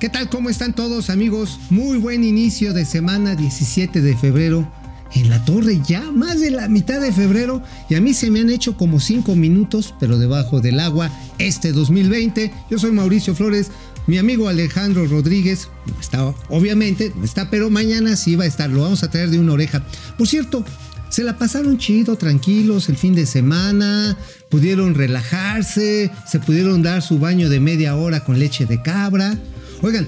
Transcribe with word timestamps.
¿Qué 0.00 0.08
tal? 0.08 0.28
¿Cómo 0.28 0.48
están 0.48 0.74
todos 0.74 1.10
amigos? 1.10 1.58
Muy 1.70 1.98
buen 1.98 2.22
inicio 2.22 2.72
de 2.72 2.84
semana 2.84 3.34
17 3.34 4.00
de 4.00 4.16
febrero. 4.16 4.70
En 5.12 5.28
la 5.28 5.44
torre 5.44 5.80
ya 5.84 6.12
más 6.12 6.38
de 6.38 6.52
la 6.52 6.68
mitad 6.68 7.00
de 7.00 7.12
febrero 7.12 7.64
y 7.88 7.96
a 7.96 8.00
mí 8.00 8.14
se 8.14 8.30
me 8.30 8.38
han 8.38 8.48
hecho 8.48 8.76
como 8.76 9.00
5 9.00 9.34
minutos, 9.34 9.92
pero 9.98 10.16
debajo 10.16 10.60
del 10.60 10.78
agua, 10.78 11.10
este 11.38 11.72
2020. 11.72 12.52
Yo 12.70 12.78
soy 12.78 12.92
Mauricio 12.92 13.34
Flores, 13.34 13.72
mi 14.06 14.18
amigo 14.18 14.48
Alejandro 14.48 15.04
Rodríguez, 15.04 15.68
está, 16.00 16.32
obviamente, 16.48 17.12
no 17.16 17.24
está, 17.24 17.50
pero 17.50 17.68
mañana 17.68 18.14
sí 18.14 18.36
va 18.36 18.44
a 18.44 18.48
estar, 18.48 18.70
lo 18.70 18.82
vamos 18.82 19.02
a 19.02 19.10
traer 19.10 19.30
de 19.30 19.40
una 19.40 19.54
oreja. 19.54 19.84
Por 20.16 20.28
cierto, 20.28 20.64
se 21.08 21.24
la 21.24 21.38
pasaron 21.38 21.76
chido, 21.76 22.14
tranquilos 22.14 22.88
el 22.88 22.96
fin 22.96 23.16
de 23.16 23.26
semana, 23.26 24.16
pudieron 24.48 24.94
relajarse, 24.94 26.12
se 26.24 26.38
pudieron 26.38 26.84
dar 26.84 27.02
su 27.02 27.18
baño 27.18 27.48
de 27.48 27.58
media 27.58 27.96
hora 27.96 28.24
con 28.24 28.38
leche 28.38 28.64
de 28.64 28.80
cabra. 28.80 29.36
Oigan, 29.82 30.06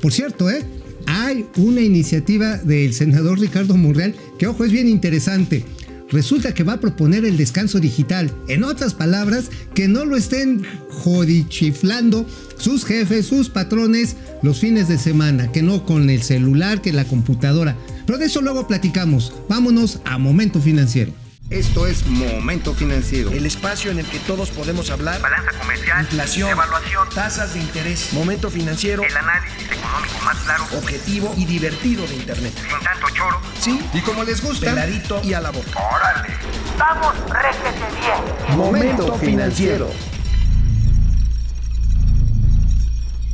por 0.00 0.12
cierto, 0.12 0.50
¿eh? 0.50 0.64
hay 1.06 1.46
una 1.56 1.80
iniciativa 1.80 2.56
del 2.58 2.92
senador 2.94 3.38
Ricardo 3.38 3.76
Monreal 3.76 4.14
que, 4.38 4.46
ojo, 4.46 4.64
es 4.64 4.72
bien 4.72 4.88
interesante. 4.88 5.64
Resulta 6.10 6.54
que 6.54 6.64
va 6.64 6.74
a 6.74 6.80
proponer 6.80 7.24
el 7.24 7.36
descanso 7.36 7.80
digital. 7.80 8.30
En 8.48 8.62
otras 8.62 8.94
palabras, 8.94 9.50
que 9.74 9.88
no 9.88 10.04
lo 10.04 10.16
estén 10.16 10.62
jodichiflando 10.90 12.26
sus 12.56 12.84
jefes, 12.84 13.26
sus 13.26 13.48
patrones 13.48 14.16
los 14.42 14.60
fines 14.60 14.86
de 14.88 14.98
semana, 14.98 15.50
que 15.50 15.62
no 15.62 15.84
con 15.84 16.10
el 16.10 16.22
celular, 16.22 16.82
que 16.82 16.92
la 16.92 17.04
computadora. 17.04 17.76
Pero 18.06 18.18
de 18.18 18.26
eso 18.26 18.42
luego 18.42 18.68
platicamos. 18.68 19.32
Vámonos 19.48 20.00
a 20.04 20.18
Momento 20.18 20.60
Financiero. 20.60 21.12
Esto 21.50 21.86
es 21.86 22.06
Momento 22.06 22.74
Financiero. 22.74 23.30
El 23.30 23.44
espacio 23.44 23.90
en 23.90 23.98
el 23.98 24.06
que 24.06 24.18
todos 24.20 24.50
podemos 24.50 24.90
hablar. 24.90 25.20
Balanza 25.20 25.52
comercial. 25.58 26.00
Inflación. 26.00 26.50
Evaluación. 26.50 27.08
Tasas 27.14 27.52
de 27.52 27.60
interés. 27.60 28.12
Momento 28.14 28.50
Financiero. 28.50 29.02
El 29.02 29.14
análisis 29.14 29.70
económico 29.70 30.24
más 30.24 30.38
claro. 30.38 30.64
Objetivo 30.78 31.34
y 31.36 31.44
divertido 31.44 32.06
de 32.06 32.14
Internet. 32.14 32.54
Sin 32.56 32.80
tanto 32.82 33.06
choro. 33.14 33.40
Sí. 33.60 33.78
Y 33.92 34.00
como 34.00 34.24
les 34.24 34.42
gusta. 34.42 34.70
Peladito 34.70 35.20
y 35.22 35.34
a 35.34 35.40
la 35.42 35.50
boca. 35.50 35.78
Órale. 35.78 36.34
Vamos, 36.78 37.14
réjete 37.28 38.00
bien. 38.00 38.56
Momento 38.56 39.14
Financiero. 39.18 39.90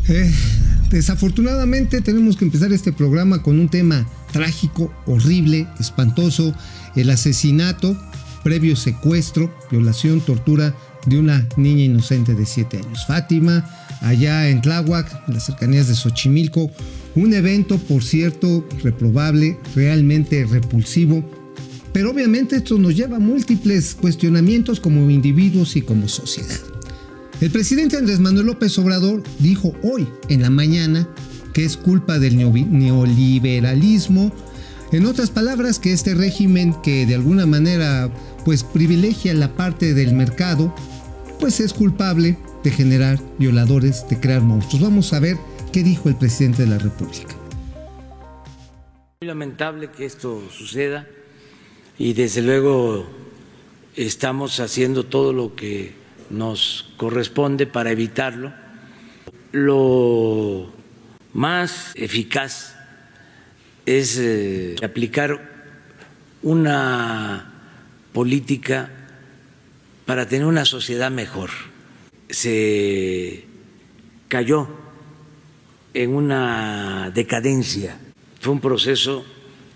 Eh, 0.08 0.34
desafortunadamente 0.90 2.00
tenemos 2.00 2.36
que 2.36 2.44
empezar 2.44 2.72
este 2.72 2.92
programa 2.92 3.40
con 3.40 3.60
un 3.60 3.68
tema 3.68 4.04
trágico, 4.32 4.92
horrible, 5.06 5.68
espantoso, 5.78 6.54
el 6.96 7.10
asesinato, 7.10 7.96
previo 8.42 8.76
secuestro, 8.76 9.54
violación, 9.70 10.20
tortura 10.20 10.74
de 11.06 11.18
una 11.18 11.46
niña 11.56 11.84
inocente 11.84 12.34
de 12.34 12.46
7 12.46 12.78
años. 12.78 13.06
Fátima, 13.06 13.64
allá 14.00 14.48
en 14.48 14.60
Tláhuac, 14.60 15.28
en 15.28 15.34
las 15.34 15.46
cercanías 15.46 15.88
de 15.88 15.94
Xochimilco, 15.94 16.70
un 17.14 17.34
evento, 17.34 17.78
por 17.78 18.02
cierto, 18.02 18.66
reprobable, 18.82 19.58
realmente 19.74 20.44
repulsivo, 20.44 21.24
pero 21.92 22.10
obviamente 22.10 22.56
esto 22.56 22.78
nos 22.78 22.94
lleva 22.94 23.16
a 23.16 23.20
múltiples 23.20 23.94
cuestionamientos 23.94 24.78
como 24.78 25.10
individuos 25.10 25.76
y 25.76 25.82
como 25.82 26.08
sociedad. 26.08 26.58
El 27.40 27.50
presidente 27.50 27.96
Andrés 27.96 28.20
Manuel 28.20 28.46
López 28.46 28.78
Obrador 28.78 29.22
dijo 29.38 29.72
hoy 29.82 30.06
en 30.28 30.42
la 30.42 30.50
mañana 30.50 31.08
que 31.52 31.64
es 31.64 31.76
culpa 31.76 32.18
del 32.18 32.36
neoliberalismo, 32.36 34.32
en 34.92 35.06
otras 35.06 35.30
palabras 35.30 35.78
que 35.78 35.92
este 35.92 36.14
régimen 36.14 36.74
que 36.82 37.06
de 37.06 37.14
alguna 37.14 37.46
manera 37.46 38.10
pues 38.44 38.64
privilegia 38.64 39.32
la 39.34 39.54
parte 39.54 39.94
del 39.94 40.14
mercado, 40.14 40.74
pues 41.38 41.60
es 41.60 41.72
culpable 41.72 42.36
de 42.64 42.70
generar 42.70 43.18
violadores, 43.38 44.06
de 44.08 44.18
crear 44.18 44.40
monstruos. 44.40 44.82
Vamos 44.82 45.12
a 45.12 45.20
ver 45.20 45.36
qué 45.72 45.82
dijo 45.82 46.08
el 46.08 46.16
presidente 46.16 46.62
de 46.62 46.68
la 46.68 46.78
República. 46.78 47.36
Muy 49.20 49.28
lamentable 49.28 49.90
que 49.90 50.06
esto 50.06 50.42
suceda 50.50 51.06
y 51.98 52.14
desde 52.14 52.42
luego 52.42 53.06
estamos 53.94 54.58
haciendo 54.58 55.04
todo 55.04 55.32
lo 55.32 55.54
que 55.54 55.94
nos 56.30 56.92
corresponde 56.96 57.66
para 57.66 57.90
evitarlo. 57.90 58.52
Lo 59.52 60.72
más 61.32 61.92
eficaz 61.94 62.79
es 63.86 64.18
eh, 64.18 64.76
aplicar 64.82 65.50
una 66.42 67.52
política 68.12 68.90
para 70.06 70.26
tener 70.26 70.46
una 70.46 70.64
sociedad 70.64 71.10
mejor. 71.10 71.50
Se 72.28 73.44
cayó 74.28 74.68
en 75.94 76.14
una 76.14 77.10
decadencia, 77.14 77.98
fue 78.40 78.52
un 78.52 78.60
proceso 78.60 79.24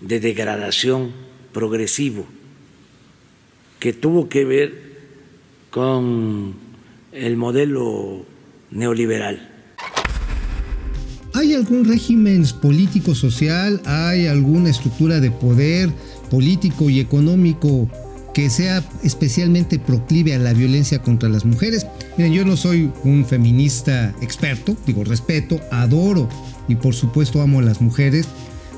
de 0.01 0.19
degradación 0.19 1.11
progresivo 1.51 2.25
que 3.79 3.93
tuvo 3.93 4.29
que 4.29 4.45
ver 4.45 4.95
con 5.69 6.55
el 7.11 7.37
modelo 7.37 8.25
neoliberal. 8.71 9.54
¿Hay 11.35 11.53
algún 11.53 11.83
régimen 11.83 12.45
político 12.61 13.13
social? 13.13 13.81
¿Hay 13.83 14.25
alguna 14.25 14.69
estructura 14.69 15.19
de 15.19 15.31
poder 15.31 15.91
político 16.31 16.89
y 16.89 17.01
económico 17.01 17.89
que 18.33 18.49
sea 18.49 18.81
especialmente 19.03 19.77
proclive 19.77 20.33
a 20.33 20.39
la 20.39 20.53
violencia 20.53 21.01
contra 21.01 21.27
las 21.27 21.43
mujeres? 21.43 21.87
Miren, 22.17 22.31
yo 22.31 22.45
no 22.45 22.55
soy 22.55 22.89
un 23.03 23.25
feminista 23.25 24.15
experto, 24.21 24.77
digo 24.87 25.03
respeto, 25.03 25.59
adoro 25.71 26.29
y 26.69 26.75
por 26.75 26.95
supuesto 26.95 27.41
amo 27.41 27.59
a 27.59 27.63
las 27.63 27.81
mujeres. 27.81 28.27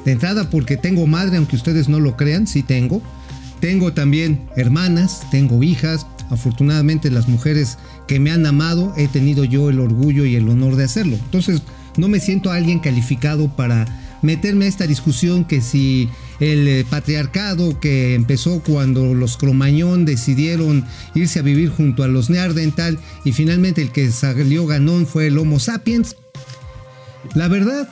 De 0.04 0.14
entrada 0.14 0.50
porque 0.50 0.78
tengo 0.78 1.06
madre, 1.06 1.38
aunque 1.38 1.58
ustedes 1.58 1.88
no 1.88 2.00
lo 2.00 2.18
crean, 2.18 2.48
sí 2.48 2.64
tengo. 2.64 3.04
Tengo 3.60 3.94
también 3.94 4.50
hermanas, 4.56 5.22
tengo 5.30 5.62
hijas. 5.62 6.08
Afortunadamente 6.32 7.12
las 7.12 7.28
mujeres 7.28 7.78
que 8.08 8.20
me 8.20 8.32
han 8.32 8.48
amado 8.48 8.96
he 8.98 9.08
tenido 9.08 9.44
yo 9.44 9.70
el 9.70 9.80
orgullo 9.80 10.26
y 10.26 10.36
el 10.36 10.50
honor 10.50 10.76
de 10.76 10.86
hacerlo. 10.86 11.18
Entonces 11.18 11.62
no 11.98 12.08
me 12.08 12.20
siento 12.20 12.52
alguien 12.52 12.80
calificado 12.80 13.56
para 13.56 13.86
meterme 14.22 14.66
a 14.66 14.68
esta 14.68 14.88
discusión 14.88 15.46
que 15.46 15.62
si 15.62 16.10
el 16.40 16.68
eh, 16.68 16.86
patriarcado 16.90 17.80
que 17.80 18.16
empezó 18.16 18.62
cuando 18.66 19.14
los 19.14 19.38
cromañón 19.38 20.06
decidieron 20.06 20.86
irse 21.16 21.40
a 21.40 21.44
vivir 21.44 21.70
junto 21.70 22.04
a 22.04 22.08
los 22.08 22.30
neandertal 22.30 23.00
y 23.24 23.32
finalmente 23.32 23.82
el 23.82 23.92
que 23.92 24.12
salió 24.12 24.66
ganón 24.66 25.06
fue 25.06 25.28
el 25.28 25.38
Homo 25.38 25.60
sapiens. 25.60 26.16
La 27.34 27.48
verdad, 27.48 27.90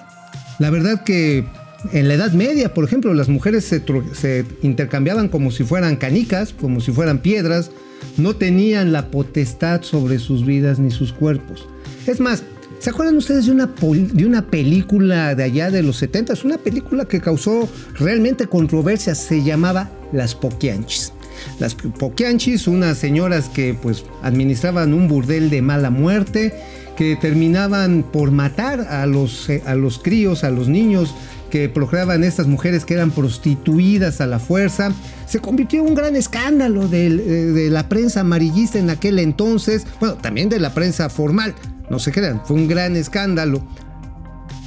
la 0.59 0.69
verdad 0.69 1.03
que 1.03 1.45
en 1.91 2.07
la 2.07 2.15
Edad 2.15 2.31
Media, 2.31 2.73
por 2.73 2.85
ejemplo, 2.85 3.13
las 3.13 3.29
mujeres 3.29 3.65
se, 3.65 3.83
se, 4.13 4.45
intercambiaban 4.61 5.29
como 5.29 5.51
si 5.51 5.63
fueran 5.63 5.97
canicas, 5.97 6.53
como 6.53 6.79
si 6.79 6.91
fueran 6.91 7.19
piedras, 7.19 7.71
no 8.17 8.35
tenían 8.35 8.91
la 8.91 9.11
potestad 9.11 9.83
sobre 9.83 10.19
sus 10.19 10.45
vidas 10.45 10.79
ni 10.79 10.91
sus 10.91 11.13
cuerpos. 11.13 11.67
Es 12.07 12.19
más, 12.19 12.43
¿se 12.79 12.89
acuerdan 12.89 13.17
ustedes 13.17 13.45
de 13.45 13.51
una, 13.51 13.67
de 13.67 14.25
una 14.25 14.47
película 14.47 15.35
de 15.35 15.43
allá 15.43 15.71
de 15.71 15.83
los 15.83 15.97
70? 15.97 16.33
Es 16.33 16.43
una 16.43 16.57
película 16.57 17.05
que 17.05 17.21
causó 17.21 17.67
realmente 17.99 18.47
controversia, 18.47 19.15
se 19.15 19.43
llamaba 19.43 19.89
Las 20.11 20.35
Poquianchis. 20.35 21.11
Las 21.59 21.75
Poquianchis, 21.75 22.67
unas 22.67 22.97
señoras 22.97 23.49
que 23.49 23.73
pues 23.73 24.05
administraban 24.23 24.93
un 24.93 25.07
burdel 25.07 25.49
de 25.49 25.61
mala 25.61 25.89
muerte, 25.89 26.53
que 26.95 27.15
terminaban 27.15 28.03
por 28.03 28.31
matar 28.31 28.81
a 28.81 29.05
los, 29.05 29.49
a 29.65 29.75
los 29.75 29.99
críos, 29.99 30.43
a 30.43 30.49
los 30.49 30.67
niños 30.67 31.13
que 31.49 31.69
procreaban 31.69 32.23
estas 32.23 32.47
mujeres 32.47 32.85
que 32.85 32.95
eran 32.95 33.11
prostituidas 33.11 34.21
a 34.21 34.27
la 34.27 34.39
fuerza. 34.39 34.91
Se 35.27 35.39
convirtió 35.39 35.81
en 35.81 35.87
un 35.87 35.95
gran 35.95 36.15
escándalo 36.15 36.87
de, 36.87 37.09
de, 37.09 37.69
la 37.69 37.87
prensa 37.87 38.21
amarillista 38.21 38.79
en 38.79 38.89
aquel 38.89 39.19
entonces, 39.19 39.85
bueno, 39.99 40.15
también 40.15 40.49
de 40.49 40.59
la 40.59 40.73
prensa 40.73 41.09
formal, 41.09 41.53
no 41.89 41.99
se 41.99 42.11
crean, 42.11 42.41
fue 42.45 42.55
un 42.55 42.67
gran 42.67 42.95
escándalo. 42.95 43.61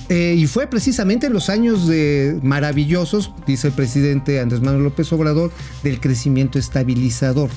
Eh, 0.09 0.37
y 0.39 0.47
fue 0.47 0.67
precisamente 0.67 1.27
en 1.27 1.35
los 1.35 1.51
años 1.51 1.87
de 1.87 2.39
maravillosos, 2.43 3.33
dice 3.47 3.69
el 3.69 3.75
presidente 3.75 4.41
Andrés 4.41 4.63
Manuel 4.63 4.85
López 4.85 5.13
Obrador, 5.13 5.51
del 5.83 6.01
crecimiento 6.01 6.59
estabilizador. 6.59 7.51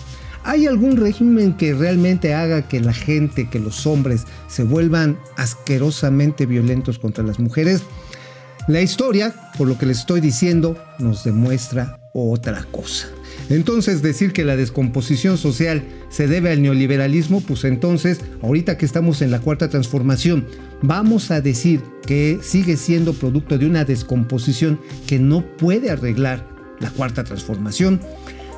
¿Hay 0.44 0.66
algún 0.66 0.98
régimen 0.98 1.56
que 1.56 1.74
realmente 1.74 2.34
haga 2.34 2.68
que 2.68 2.82
la 2.82 2.94
gente, 2.94 3.48
que 3.50 3.60
los 3.60 3.86
hombres 3.86 4.26
se 4.48 4.64
vuelvan 4.64 5.18
asquerosamente 5.38 6.46
violentos 6.46 7.00
contra 7.00 7.24
las 7.24 7.40
mujeres? 7.40 7.84
La 8.68 8.82
historia, 8.82 9.34
por 9.58 9.68
lo 9.68 9.78
que 9.78 9.86
les 9.86 10.00
estoy 10.00 10.20
diciendo, 10.20 10.78
nos 11.00 11.24
demuestra 11.24 12.00
otra 12.14 12.66
cosa. 12.72 13.08
Entonces 13.50 14.02
decir 14.02 14.34
que 14.34 14.46
la 14.46 14.56
descomposición 14.56 15.38
social 15.38 15.84
se 16.10 16.28
debe 16.28 16.52
al 16.52 16.62
neoliberalismo, 16.62 17.42
pues 17.42 17.64
entonces, 17.64 18.20
ahorita 18.42 18.78
que 18.78 18.86
estamos 18.86 19.22
en 19.22 19.32
la 19.32 19.40
cuarta 19.40 19.70
transformación, 19.70 20.48
vamos 20.82 21.32
a 21.32 21.42
decir 21.42 21.82
que 22.06 22.40
sigue 22.42 22.78
siendo 22.78 23.14
producto 23.14 23.58
de 23.58 23.66
una 23.66 23.86
descomposición 23.86 24.80
que 25.08 25.20
no 25.20 25.46
puede 25.58 25.92
arreglar 25.92 26.48
la 26.80 26.90
cuarta 26.90 27.24
transformación. 27.24 28.00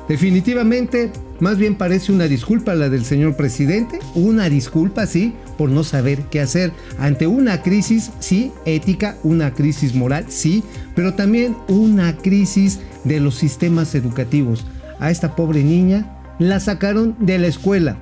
Definitivamente, 0.08 1.10
más 1.44 1.58
bien 1.58 1.74
parece 1.74 2.10
una 2.10 2.24
disculpa 2.24 2.74
la 2.74 2.88
del 2.88 3.04
señor 3.04 3.36
presidente, 3.36 3.98
una 4.14 4.48
disculpa, 4.48 5.04
sí, 5.04 5.34
por 5.58 5.68
no 5.68 5.84
saber 5.84 6.22
qué 6.30 6.40
hacer 6.40 6.72
ante 6.98 7.26
una 7.26 7.60
crisis, 7.60 8.12
sí, 8.18 8.50
ética, 8.64 9.18
una 9.24 9.52
crisis 9.52 9.94
moral, 9.94 10.24
sí, 10.28 10.64
pero 10.96 11.12
también 11.12 11.54
una 11.68 12.16
crisis 12.16 12.80
de 13.04 13.20
los 13.20 13.34
sistemas 13.34 13.94
educativos. 13.94 14.64
A 14.98 15.10
esta 15.10 15.36
pobre 15.36 15.62
niña 15.62 16.16
la 16.38 16.60
sacaron 16.60 17.14
de 17.18 17.38
la 17.38 17.48
escuela. 17.48 17.98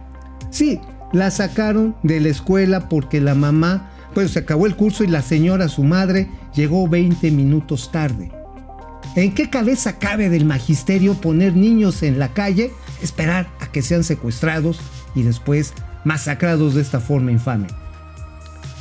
Sí, 0.50 0.78
la 1.12 1.32
sacaron 1.32 1.96
de 2.04 2.20
la 2.20 2.28
escuela 2.28 2.88
porque 2.88 3.20
la 3.20 3.34
mamá, 3.34 3.90
pues 4.14 4.30
se 4.30 4.38
acabó 4.38 4.66
el 4.66 4.76
curso 4.76 5.02
y 5.02 5.08
la 5.08 5.20
señora, 5.20 5.66
su 5.66 5.82
madre, 5.82 6.28
llegó 6.54 6.86
20 6.86 7.28
minutos 7.32 7.90
tarde. 7.90 8.30
¿En 9.14 9.34
qué 9.34 9.50
cabeza 9.50 9.98
cabe 9.98 10.30
del 10.30 10.44
magisterio 10.44 11.14
poner 11.14 11.54
niños 11.54 12.02
en 12.02 12.18
la 12.18 12.32
calle, 12.32 12.70
esperar 13.02 13.50
a 13.60 13.70
que 13.70 13.82
sean 13.82 14.04
secuestrados 14.04 14.80
y 15.14 15.22
después 15.22 15.74
masacrados 16.04 16.74
de 16.74 16.82
esta 16.82 17.00
forma 17.00 17.30
infame? 17.30 17.68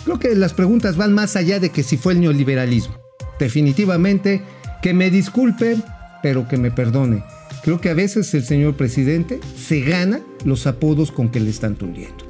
Creo 0.05 0.19
que 0.19 0.35
las 0.35 0.53
preguntas 0.53 0.97
van 0.97 1.13
más 1.13 1.35
allá 1.35 1.59
de 1.59 1.69
que 1.69 1.83
si 1.83 1.97
fue 1.97 2.13
el 2.13 2.21
neoliberalismo. 2.21 2.95
Definitivamente, 3.39 4.41
que 4.81 4.93
me 4.93 5.09
disculpe, 5.09 5.77
pero 6.23 6.47
que 6.47 6.57
me 6.57 6.71
perdone. 6.71 7.23
Creo 7.63 7.79
que 7.79 7.89
a 7.89 7.93
veces 7.93 8.33
el 8.33 8.43
señor 8.43 8.75
presidente 8.75 9.39
se 9.55 9.81
gana 9.81 10.21
los 10.45 10.65
apodos 10.65 11.11
con 11.11 11.29
que 11.29 11.39
le 11.39 11.49
están 11.49 11.75
tundiendo. 11.75 12.25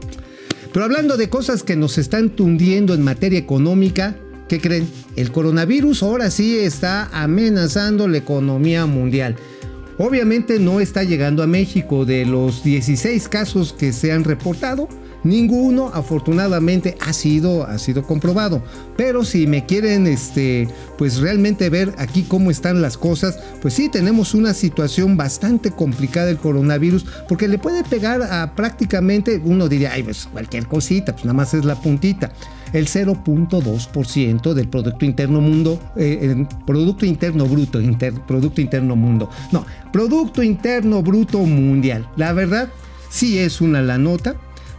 Pero 0.73 0.85
hablando 0.85 1.17
de 1.17 1.29
cosas 1.29 1.63
que 1.63 1.75
nos 1.75 1.97
están 1.97 2.29
tundiendo 2.29 2.94
en 2.94 3.03
materia 3.03 3.39
económica, 3.39 4.15
¿Qué 4.51 4.59
creen? 4.59 4.86
El 5.15 5.31
coronavirus 5.31 6.03
ahora 6.03 6.30
sí 6.30 6.59
está 6.59 7.06
amenazando 7.13 8.09
la 8.09 8.18
economía 8.18 8.86
mundial. 8.86 9.38
Obviamente 9.98 10.59
no 10.59 10.81
está 10.81 11.06
llegando 11.06 11.42
a 11.42 11.48
México. 11.48 12.03
De 12.03 12.25
los 12.25 12.62
16 12.62 13.30
casos 13.30 13.71
que 13.71 13.94
se 13.94 14.12
han 14.12 14.25
reportado, 14.25 14.89
ninguno 15.24 15.89
afortunadamente 15.94 16.98
ha 17.00 17.13
sido, 17.13 17.63
ha 17.63 17.77
sido 17.77 18.03
comprobado. 18.03 18.62
Pero 18.98 19.24
si 19.24 19.48
me 19.48 19.65
quieren 19.65 20.06
este, 20.06 20.68
pues 20.97 21.19
realmente 21.19 21.69
ver 21.69 21.94
aquí 21.97 22.24
cómo 22.24 22.51
están 22.51 22.81
las 22.81 22.97
cosas, 22.97 23.39
pues 23.62 23.74
sí 23.74 23.88
tenemos 23.88 24.33
una 24.33 24.54
situación 24.54 25.15
bastante 25.15 25.71
complicada 25.71 26.30
el 26.30 26.39
coronavirus 26.39 27.06
porque 27.30 27.47
le 27.47 27.57
puede 27.57 27.86
pegar 27.86 28.21
a 28.21 28.54
prácticamente, 28.54 29.42
uno 29.45 29.69
diría, 29.69 29.94
ay, 29.94 30.04
pues 30.04 30.27
cualquier 30.30 30.68
cosita, 30.68 31.13
pues 31.13 31.24
nada 31.24 31.36
más 31.36 31.54
es 31.54 31.63
la 31.63 31.75
puntita 31.75 32.33
el 32.73 32.88
0.2% 32.88 34.53
del 34.53 34.68
Producto 34.68 35.06
Interno 35.06 35.41
Mundo, 35.41 35.79
eh, 35.95 36.45
Producto 36.65 37.06
Interno 37.06 37.45
Bruto, 37.45 37.79
Producto 38.27 38.62
Interno 38.62 38.95
Mundo. 38.95 39.29
No, 39.51 39.65
Producto 39.91 40.41
Interno 40.44 41.01
Bruto 41.01 41.39
Mundial. 41.39 42.07
La 42.15 42.33
verdad, 42.33 42.69
sí 43.09 43.39
es 43.39 43.62
una 43.62 43.81
la 43.81 43.97
nota, 43.97 44.35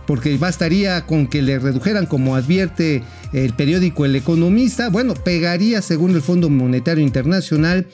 porque 0.07 0.37
bastaría 0.37 1.07
con 1.07 1.27
que 1.27 1.43
le 1.43 1.59
redujeran, 1.59 2.07
como 2.07 2.35
advierte 2.35 3.03
el 3.33 3.55
periódico 3.55 4.05
El 4.05 4.17
Economista, 4.17 4.91
bueno, 4.91 5.15
pegaría, 5.15 5.81
según 5.83 6.15
el 6.15 6.23
Fondo 6.23 6.51
Monetario 6.51 7.05
Internacional, 7.05 7.87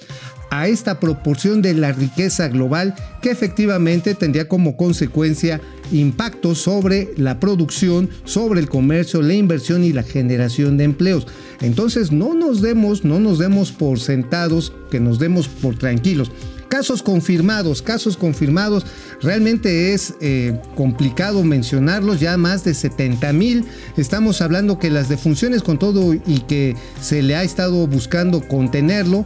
a 0.50 0.68
esta 0.68 1.00
proporción 1.00 1.62
de 1.62 1.74
la 1.74 1.92
riqueza 1.92 2.48
global 2.48 2.94
que 3.22 3.30
efectivamente 3.30 4.14
tendría 4.14 4.48
como 4.48 4.76
consecuencia 4.76 5.60
impactos 5.92 6.58
sobre 6.58 7.10
la 7.16 7.40
producción, 7.40 8.08
sobre 8.24 8.60
el 8.60 8.68
comercio, 8.68 9.22
la 9.22 9.34
inversión 9.34 9.84
y 9.84 9.92
la 9.92 10.02
generación 10.02 10.76
de 10.76 10.84
empleos. 10.84 11.26
Entonces 11.60 12.12
no 12.12 12.34
nos 12.34 12.60
demos, 12.62 13.04
no 13.04 13.18
nos 13.18 13.38
demos 13.38 13.72
por 13.72 14.00
sentados, 14.00 14.72
que 14.90 15.00
nos 15.00 15.18
demos 15.18 15.48
por 15.48 15.76
tranquilos. 15.76 16.30
Casos 16.68 17.02
confirmados, 17.02 17.80
casos 17.80 18.18
confirmados, 18.18 18.84
realmente 19.22 19.94
es 19.94 20.14
eh, 20.20 20.60
complicado 20.74 21.42
mencionarlos, 21.42 22.20
ya 22.20 22.36
más 22.36 22.62
de 22.62 22.74
70 22.74 23.32
mil. 23.32 23.64
Estamos 23.96 24.42
hablando 24.42 24.78
que 24.78 24.90
las 24.90 25.08
defunciones 25.08 25.62
con 25.62 25.78
todo 25.78 26.12
y 26.12 26.40
que 26.46 26.76
se 27.00 27.22
le 27.22 27.36
ha 27.36 27.42
estado 27.42 27.86
buscando 27.86 28.46
contenerlo, 28.46 29.24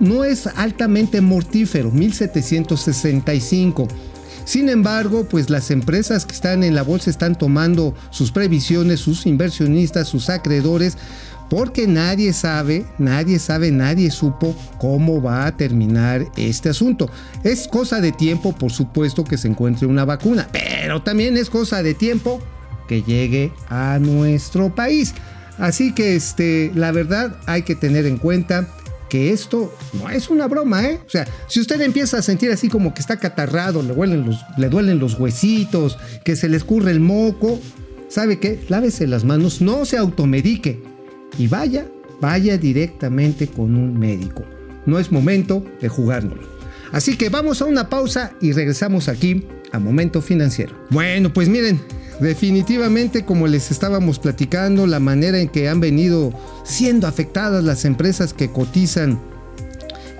no 0.00 0.24
es 0.24 0.46
altamente 0.46 1.20
mortífero, 1.20 1.90
1765. 1.90 3.88
Sin 4.44 4.68
embargo, 4.70 5.26
pues 5.28 5.50
las 5.50 5.70
empresas 5.70 6.24
que 6.24 6.34
están 6.34 6.64
en 6.64 6.74
la 6.74 6.82
bolsa 6.82 7.10
están 7.10 7.36
tomando 7.36 7.94
sus 8.10 8.32
previsiones, 8.32 9.00
sus 9.00 9.26
inversionistas, 9.26 10.08
sus 10.08 10.30
acreedores, 10.30 10.96
porque 11.50 11.86
nadie 11.86 12.32
sabe, 12.32 12.86
nadie 12.98 13.38
sabe, 13.38 13.70
nadie 13.70 14.10
supo 14.10 14.54
cómo 14.78 15.20
va 15.20 15.46
a 15.46 15.56
terminar 15.56 16.24
este 16.36 16.70
asunto. 16.70 17.10
Es 17.42 17.68
cosa 17.68 18.00
de 18.00 18.12
tiempo, 18.12 18.52
por 18.52 18.70
supuesto, 18.70 19.24
que 19.24 19.38
se 19.38 19.48
encuentre 19.48 19.86
una 19.86 20.04
vacuna, 20.04 20.48
pero 20.52 21.02
también 21.02 21.36
es 21.36 21.50
cosa 21.50 21.82
de 21.82 21.94
tiempo 21.94 22.40
que 22.86 23.02
llegue 23.02 23.52
a 23.68 23.98
nuestro 24.00 24.74
país. 24.74 25.14
Así 25.58 25.92
que 25.92 26.14
este, 26.14 26.70
la 26.74 26.92
verdad 26.92 27.36
hay 27.46 27.62
que 27.62 27.74
tener 27.74 28.06
en 28.06 28.16
cuenta 28.16 28.68
que 29.08 29.32
esto 29.32 29.72
no 29.94 30.10
es 30.10 30.28
una 30.28 30.46
broma, 30.46 30.86
¿eh? 30.86 31.00
O 31.06 31.10
sea, 31.10 31.26
si 31.46 31.60
usted 31.60 31.80
empieza 31.80 32.18
a 32.18 32.22
sentir 32.22 32.50
así 32.50 32.68
como 32.68 32.94
que 32.94 33.00
está 33.00 33.16
catarrado, 33.16 33.82
le, 33.82 33.94
duelen 33.94 34.26
los, 34.26 34.38
le 34.56 34.68
duelen 34.68 34.98
los 34.98 35.18
huesitos, 35.18 35.98
que 36.24 36.36
se 36.36 36.48
le 36.48 36.56
escurre 36.56 36.90
el 36.90 37.00
moco, 37.00 37.60
¿sabe 38.08 38.38
qué? 38.38 38.60
Lávese 38.68 39.06
las 39.06 39.24
manos, 39.24 39.60
no 39.60 39.84
se 39.84 39.96
automedique 39.96 40.82
y 41.38 41.46
vaya, 41.46 41.86
vaya 42.20 42.58
directamente 42.58 43.46
con 43.46 43.76
un 43.76 43.98
médico. 43.98 44.44
No 44.86 44.98
es 44.98 45.12
momento 45.12 45.64
de 45.80 45.88
jugárnoslo. 45.88 46.57
Así 46.92 47.16
que 47.16 47.28
vamos 47.28 47.62
a 47.62 47.66
una 47.66 47.88
pausa 47.88 48.32
y 48.40 48.52
regresamos 48.52 49.08
aquí 49.08 49.46
a 49.72 49.78
Momento 49.78 50.22
Financiero. 50.22 50.74
Bueno, 50.90 51.32
pues 51.32 51.48
miren, 51.48 51.80
Definitivamente, 52.20 53.24
como 53.24 53.46
les 53.46 53.70
estábamos 53.70 54.18
platicando, 54.18 54.88
la 54.88 54.98
manera 54.98 55.38
en 55.38 55.48
que 55.48 55.68
han 55.68 55.78
venido 55.80 56.32
siendo 56.64 57.06
afectadas 57.06 57.62
las 57.62 57.84
empresas 57.84 58.34
que 58.34 58.50
cotizan 58.50 59.20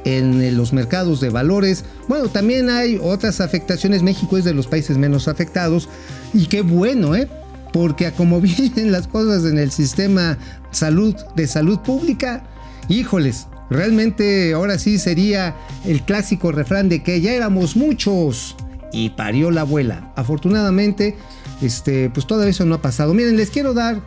en 0.04 0.56
los 0.56 0.72
mercados 0.72 1.20
de 1.20 1.28
valores. 1.28 1.84
Bueno, 2.06 2.28
también 2.28 2.70
hay 2.70 3.00
otras 3.02 3.40
afectaciones. 3.40 4.02
México 4.02 4.38
es 4.38 4.44
de 4.44 4.54
los 4.54 4.68
países 4.68 4.96
menos 4.96 5.26
afectados. 5.26 5.88
Y 6.32 6.46
qué 6.46 6.62
bueno, 6.62 7.16
¿eh? 7.16 7.28
Porque 7.72 8.10
como 8.12 8.40
vienen 8.40 8.92
las 8.92 9.08
cosas 9.08 9.44
en 9.44 9.58
el 9.58 9.72
sistema 9.72 10.38
salud, 10.70 11.16
de 11.34 11.48
salud 11.48 11.80
pública, 11.80 12.44
híjoles, 12.88 13.48
realmente 13.70 14.54
ahora 14.54 14.78
sí 14.78 14.98
sería 14.98 15.56
el 15.84 16.02
clásico 16.02 16.52
refrán 16.52 16.88
de 16.88 17.02
que 17.02 17.20
ya 17.20 17.32
éramos 17.32 17.76
muchos 17.76 18.56
y 18.92 19.10
parió 19.10 19.50
la 19.50 19.62
abuela. 19.62 20.12
Afortunadamente, 20.16 21.16
este, 21.60 22.10
pues 22.10 22.26
todo 22.26 22.44
eso 22.44 22.64
no 22.64 22.76
ha 22.76 22.82
pasado. 22.82 23.14
Miren, 23.14 23.36
les 23.36 23.50
quiero 23.50 23.74
dar 23.74 24.00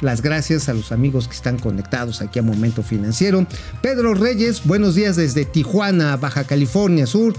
las 0.00 0.22
gracias 0.22 0.68
a 0.68 0.74
los 0.74 0.92
amigos 0.92 1.28
que 1.28 1.34
están 1.34 1.58
conectados 1.58 2.22
aquí 2.22 2.38
a 2.38 2.42
Momento 2.42 2.82
Financiero. 2.82 3.46
Pedro 3.82 4.14
Reyes, 4.14 4.62
buenos 4.64 4.94
días 4.94 5.16
desde 5.16 5.44
Tijuana, 5.44 6.16
Baja 6.16 6.44
California 6.44 7.06
Sur. 7.06 7.34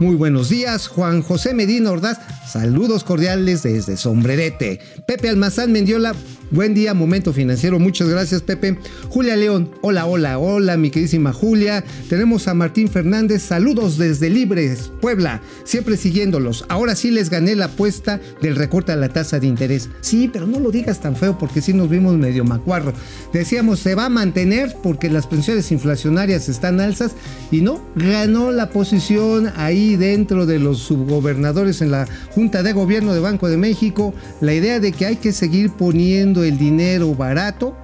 Muy 0.00 0.14
buenos 0.14 0.48
días, 0.48 0.86
Juan 0.86 1.22
José 1.22 1.54
Medina 1.54 1.90
Ordaz. 1.90 2.18
Saludos 2.46 3.02
cordiales 3.02 3.64
desde 3.64 3.96
Sombrerete. 3.96 4.78
Pepe 5.06 5.28
Almazán 5.28 5.72
Mendiola, 5.72 6.14
buen 6.50 6.74
día, 6.74 6.94
momento 6.94 7.32
financiero. 7.32 7.78
Muchas 7.78 8.08
gracias, 8.08 8.42
Pepe. 8.42 8.78
Julia 9.08 9.36
León, 9.36 9.70
hola, 9.80 10.06
hola, 10.06 10.38
hola, 10.38 10.76
mi 10.76 10.90
queridísima 10.90 11.32
Julia. 11.32 11.84
Tenemos 12.08 12.48
a 12.48 12.54
Martín 12.54 12.88
Fernández, 12.88 13.42
saludos 13.42 13.98
desde 13.98 14.30
Libres, 14.30 14.90
Puebla. 15.00 15.40
Siempre 15.64 15.96
siguiéndolos. 15.96 16.64
Ahora 16.68 16.94
sí 16.94 17.10
les 17.10 17.30
gané 17.30 17.54
la 17.54 17.66
apuesta 17.66 18.20
del 18.40 18.56
recorte 18.56 18.92
a 18.92 18.96
la 18.96 19.08
tasa 19.08 19.38
de 19.38 19.46
interés. 19.46 19.88
Sí, 20.00 20.30
pero 20.32 20.46
no 20.46 20.60
lo 20.60 20.70
digas 20.70 21.00
tan 21.00 21.16
feo 21.16 21.38
porque 21.38 21.60
sí 21.60 21.72
nos 21.72 21.88
vimos 21.88 22.16
medio 22.16 22.44
macuarro. 22.44 22.92
Decíamos, 23.32 23.80
se 23.80 23.94
va 23.94 24.06
a 24.06 24.10
mantener 24.10 24.74
porque 24.82 25.10
las 25.10 25.26
pensiones 25.26 25.70
inflacionarias 25.72 26.48
están 26.48 26.80
alzas 26.80 27.12
y 27.50 27.60
no, 27.60 27.80
ganó 27.96 28.52
la 28.52 28.70
posición 28.70 29.52
ahí 29.56 29.96
dentro 29.96 30.46
de 30.46 30.58
los 30.58 30.78
subgobernadores 30.78 31.80
en 31.82 31.90
la 31.90 32.06
Junta 32.30 32.62
de 32.62 32.72
Gobierno 32.72 33.14
de 33.14 33.20
Banco 33.20 33.48
de 33.48 33.56
México 33.56 34.14
la 34.40 34.54
idea 34.54 34.80
de 34.80 34.92
que 34.92 35.06
hay 35.06 35.16
que 35.16 35.32
seguir 35.32 35.70
poniendo 35.70 36.37
el 36.44 36.58
dinero 36.58 37.14
barato 37.14 37.76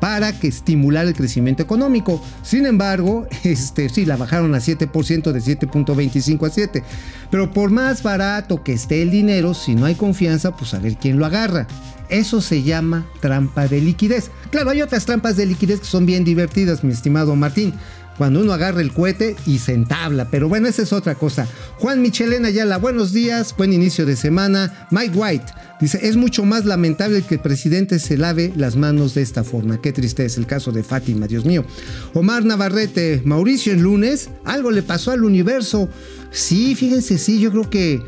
para 0.00 0.32
que 0.32 0.48
estimular 0.48 1.06
el 1.06 1.14
crecimiento 1.14 1.62
económico. 1.62 2.22
Sin 2.42 2.66
embargo, 2.66 3.26
este, 3.44 3.88
sí, 3.88 4.04
la 4.04 4.16
bajaron 4.16 4.54
a 4.54 4.58
7% 4.58 5.32
de 5.32 5.40
7.25 5.40 6.46
a 6.46 6.50
7. 6.50 6.82
Pero 7.30 7.52
por 7.52 7.70
más 7.70 8.02
barato 8.02 8.62
que 8.62 8.72
esté 8.72 9.02
el 9.02 9.10
dinero, 9.10 9.54
si 9.54 9.74
no 9.74 9.86
hay 9.86 9.94
confianza, 9.94 10.56
pues 10.56 10.74
a 10.74 10.78
ver 10.78 10.96
quién 10.96 11.18
lo 11.18 11.26
agarra. 11.26 11.66
Eso 12.08 12.40
se 12.40 12.62
llama 12.62 13.06
trampa 13.20 13.68
de 13.68 13.82
liquidez. 13.82 14.30
Claro, 14.50 14.70
hay 14.70 14.80
otras 14.80 15.04
trampas 15.04 15.36
de 15.36 15.44
liquidez 15.44 15.80
que 15.80 15.86
son 15.86 16.06
bien 16.06 16.24
divertidas, 16.24 16.82
mi 16.82 16.92
estimado 16.92 17.36
Martín. 17.36 17.74
Cuando 18.18 18.40
uno 18.40 18.52
agarra 18.52 18.80
el 18.80 18.92
cohete 18.92 19.36
y 19.46 19.58
se 19.58 19.72
entabla. 19.72 20.28
Pero 20.30 20.48
bueno, 20.48 20.68
esa 20.68 20.82
es 20.82 20.92
otra 20.92 21.14
cosa. 21.14 21.46
Juan 21.78 22.02
Michelena 22.02 22.48
Ayala, 22.48 22.76
buenos 22.76 23.12
días, 23.12 23.54
buen 23.56 23.72
inicio 23.72 24.04
de 24.04 24.16
semana. 24.16 24.88
Mike 24.90 25.16
White 25.16 25.52
dice, 25.80 26.00
es 26.02 26.16
mucho 26.16 26.44
más 26.44 26.64
lamentable 26.64 27.22
que 27.22 27.36
el 27.36 27.40
presidente 27.40 28.00
se 28.00 28.18
lave 28.18 28.52
las 28.56 28.76
manos 28.76 29.14
de 29.14 29.22
esta 29.22 29.44
forma. 29.44 29.80
Qué 29.80 29.92
triste 29.92 30.24
es 30.24 30.36
el 30.36 30.46
caso 30.46 30.72
de 30.72 30.82
Fátima, 30.82 31.28
Dios 31.28 31.44
mío. 31.44 31.64
Omar 32.12 32.44
Navarrete, 32.44 33.22
Mauricio 33.24 33.72
en 33.72 33.82
lunes, 33.82 34.28
algo 34.44 34.72
le 34.72 34.82
pasó 34.82 35.12
al 35.12 35.24
universo. 35.24 35.88
Sí, 36.32 36.74
fíjense, 36.74 37.16
sí, 37.16 37.40
yo 37.40 37.50
creo 37.52 37.70
que 37.70 38.02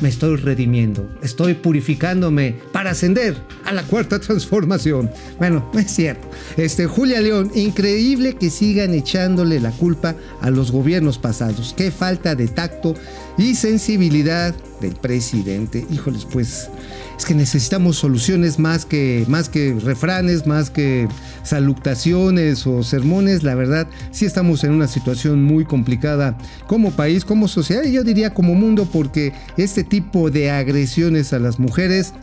me 0.00 0.08
estoy 0.08 0.36
redimiendo, 0.36 1.08
estoy 1.22 1.54
purificándome 1.54 2.56
para 2.72 2.90
ascender 2.90 3.36
a 3.64 3.72
la 3.72 3.82
cuarta 3.82 4.18
transformación. 4.20 5.10
Bueno, 5.38 5.68
no 5.72 5.80
es 5.80 5.90
cierto. 5.90 6.28
Este, 6.56 6.86
Julia 6.86 7.20
León, 7.20 7.50
increíble 7.54 8.36
que 8.36 8.50
sigan 8.50 8.94
echándole 8.94 9.60
la 9.60 9.72
culpa 9.72 10.14
a 10.40 10.50
los 10.50 10.70
gobiernos 10.70 11.18
pasados. 11.18 11.74
Qué 11.76 11.90
falta 11.90 12.34
de 12.34 12.48
tacto 12.48 12.94
y 13.36 13.54
sensibilidad 13.54 14.54
del 14.80 14.94
presidente. 14.94 15.86
Híjoles, 15.90 16.24
pues 16.24 16.70
es 17.18 17.24
que 17.24 17.34
necesitamos 17.34 17.96
soluciones 17.96 18.60
más 18.60 18.84
que, 18.84 19.24
más 19.26 19.48
que 19.48 19.76
refranes, 19.84 20.46
más 20.46 20.70
que 20.70 21.08
salutaciones 21.42 22.64
o 22.64 22.84
sermones. 22.84 23.42
La 23.42 23.56
verdad, 23.56 23.88
sí 24.12 24.24
estamos 24.24 24.62
en 24.62 24.70
una 24.70 24.86
situación 24.86 25.42
muy 25.42 25.64
complicada 25.64 26.38
como 26.68 26.92
país, 26.92 27.24
como 27.24 27.48
sociedad 27.48 27.82
y 27.82 27.92
yo 27.92 28.04
diría 28.04 28.32
como 28.32 28.54
mundo, 28.54 28.88
porque 28.90 29.32
este 29.56 29.82
tipo 29.82 30.30
de 30.30 30.52
agresiones 30.52 31.32
a 31.32 31.40
las 31.40 31.58
mujeres 31.58 32.14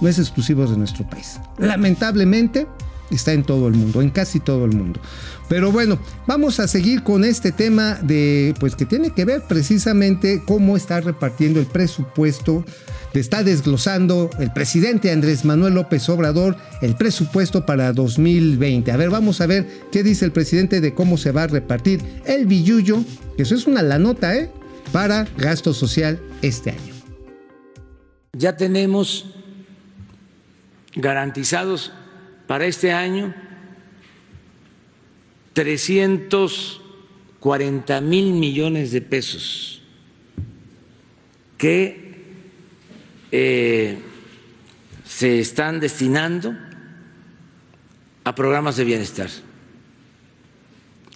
no 0.00 0.08
es 0.08 0.18
exclusivo 0.20 0.64
de 0.66 0.76
nuestro 0.76 1.04
país. 1.08 1.40
Lamentablemente, 1.58 2.68
está 3.10 3.32
en 3.32 3.44
todo 3.44 3.68
el 3.68 3.74
mundo, 3.74 4.02
en 4.02 4.10
casi 4.10 4.40
todo 4.40 4.64
el 4.64 4.74
mundo. 4.74 5.00
Pero 5.48 5.70
bueno, 5.70 5.98
vamos 6.26 6.58
a 6.60 6.68
seguir 6.68 7.02
con 7.02 7.24
este 7.24 7.52
tema 7.52 7.94
de, 7.94 8.54
pues 8.58 8.74
que 8.74 8.84
tiene 8.84 9.10
que 9.10 9.24
ver 9.24 9.42
precisamente 9.42 10.42
cómo 10.44 10.76
está 10.76 11.00
repartiendo 11.00 11.60
el 11.60 11.66
presupuesto 11.66 12.64
está 13.20 13.42
desglosando 13.42 14.30
el 14.38 14.52
presidente 14.52 15.10
Andrés 15.10 15.44
Manuel 15.44 15.74
López 15.74 16.08
Obrador 16.08 16.56
el 16.82 16.96
presupuesto 16.96 17.66
para 17.66 17.92
2020. 17.92 18.90
A 18.92 18.96
ver, 18.96 19.10
vamos 19.10 19.40
a 19.40 19.46
ver 19.46 19.66
qué 19.90 20.02
dice 20.02 20.24
el 20.24 20.32
presidente 20.32 20.80
de 20.80 20.94
cómo 20.94 21.16
se 21.16 21.32
va 21.32 21.44
a 21.44 21.46
repartir 21.46 22.02
el 22.26 22.46
billuyo, 22.46 23.02
que 23.36 23.42
eso 23.42 23.54
es 23.54 23.66
una 23.66 23.82
la 23.82 23.98
nota, 23.98 24.36
¿eh? 24.36 24.50
Para 24.92 25.26
gasto 25.36 25.74
social 25.74 26.20
este 26.42 26.70
año. 26.70 26.94
Ya 28.32 28.56
tenemos 28.56 29.34
garantizados 30.94 31.92
para 32.46 32.66
este 32.66 32.92
año 32.92 33.34
340 35.52 38.00
mil 38.00 38.34
millones 38.34 38.92
de 38.92 39.00
pesos 39.00 39.82
que 41.58 42.06
eh, 43.32 43.98
se 45.04 45.40
están 45.40 45.80
destinando 45.80 46.54
a 48.24 48.34
programas 48.34 48.76
de 48.76 48.84
bienestar. 48.84 49.30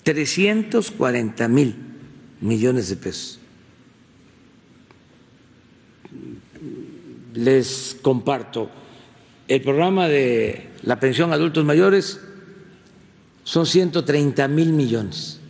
340 0.03 1.49
mil 1.49 1.77
millones 2.41 2.89
de 2.89 2.97
pesos. 2.97 3.39
Les 7.35 7.97
comparto, 8.01 8.71
el 9.51 9.63
programa 9.63 10.07
de 10.07 10.71
la 10.85 11.01
pensión 11.01 11.33
a 11.33 11.35
adultos 11.35 11.65
mayores 11.65 12.21
son 13.43 13.67
130 13.67 14.47
mil 14.47 14.73
millones. 14.73 15.41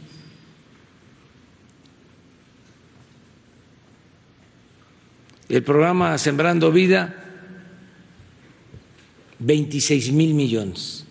El 5.50 5.62
programa 5.62 6.16
Sembrando 6.16 6.72
Vida, 6.72 7.14
26 9.38 10.12
mil 10.12 10.32
millones. 10.32 11.04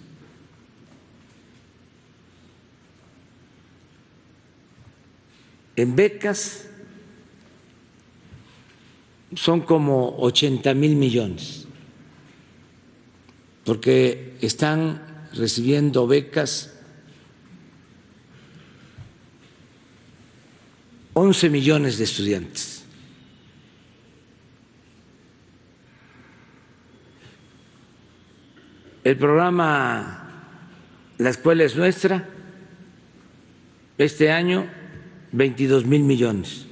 En 5.76 5.96
becas 5.96 6.68
son 9.36 9.62
como 9.62 10.18
80 10.18 10.74
mil 10.74 10.96
millones, 10.96 11.68
porque 13.70 14.36
están 14.42 15.00
recibiendo 15.32 16.08
becas 16.08 16.74
11 21.14 21.52
millones 21.52 22.00
de 22.00 22.04
estudiantes. 22.04 22.84
El 29.04 29.18
programa 29.18 30.50
La 31.20 31.30
escuela 31.30 31.64
es 31.64 31.76
nuestra, 31.76 32.28
este 34.00 34.32
año 34.32 34.66
22 35.32 35.86
mil 35.86 36.02
millones. 36.02 36.66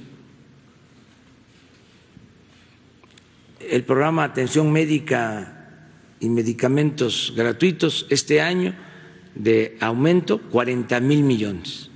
El 3.60 3.84
programa 3.84 4.24
Atención 4.24 4.72
Médica 4.72 5.54
y 6.20 6.28
Medicamentos 6.28 7.32
Gratuitos, 7.36 8.06
este 8.10 8.40
año 8.40 8.74
de 9.34 9.76
aumento 9.80 10.40
40 10.40 11.00
mil 11.00 11.22
millones. 11.22 11.90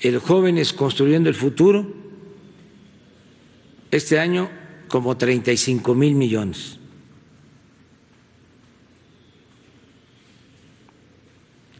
El 0.00 0.18
Jóvenes 0.18 0.72
Construyendo 0.72 1.28
el 1.28 1.34
Futuro, 1.34 1.92
este 3.90 4.18
año 4.18 4.50
como 4.88 5.16
35 5.16 5.94
mil 5.94 6.14
millones. 6.14 6.78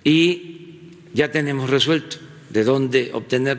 Y 0.05 0.91
ya 1.15 1.31
tenemos 1.31 1.71
resuelto 1.71 2.17
de 2.51 2.65
dónde 2.65 3.11
obtener. 3.12 3.59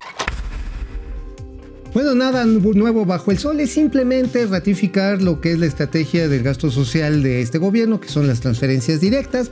Bueno, 1.94 2.16
nada 2.16 2.44
nuevo 2.46 3.06
bajo 3.06 3.30
el 3.30 3.38
sol, 3.38 3.60
es 3.60 3.72
simplemente 3.72 4.48
ratificar 4.48 5.22
lo 5.22 5.40
que 5.40 5.52
es 5.52 5.60
la 5.60 5.68
estrategia 5.68 6.28
del 6.28 6.42
gasto 6.42 6.72
social 6.72 7.22
de 7.22 7.42
este 7.42 7.60
gobierno, 7.60 8.02
que 8.02 8.10
son 8.10 8.26
las 8.26 8.40
transferencias 8.40 9.00
directas, 9.00 9.52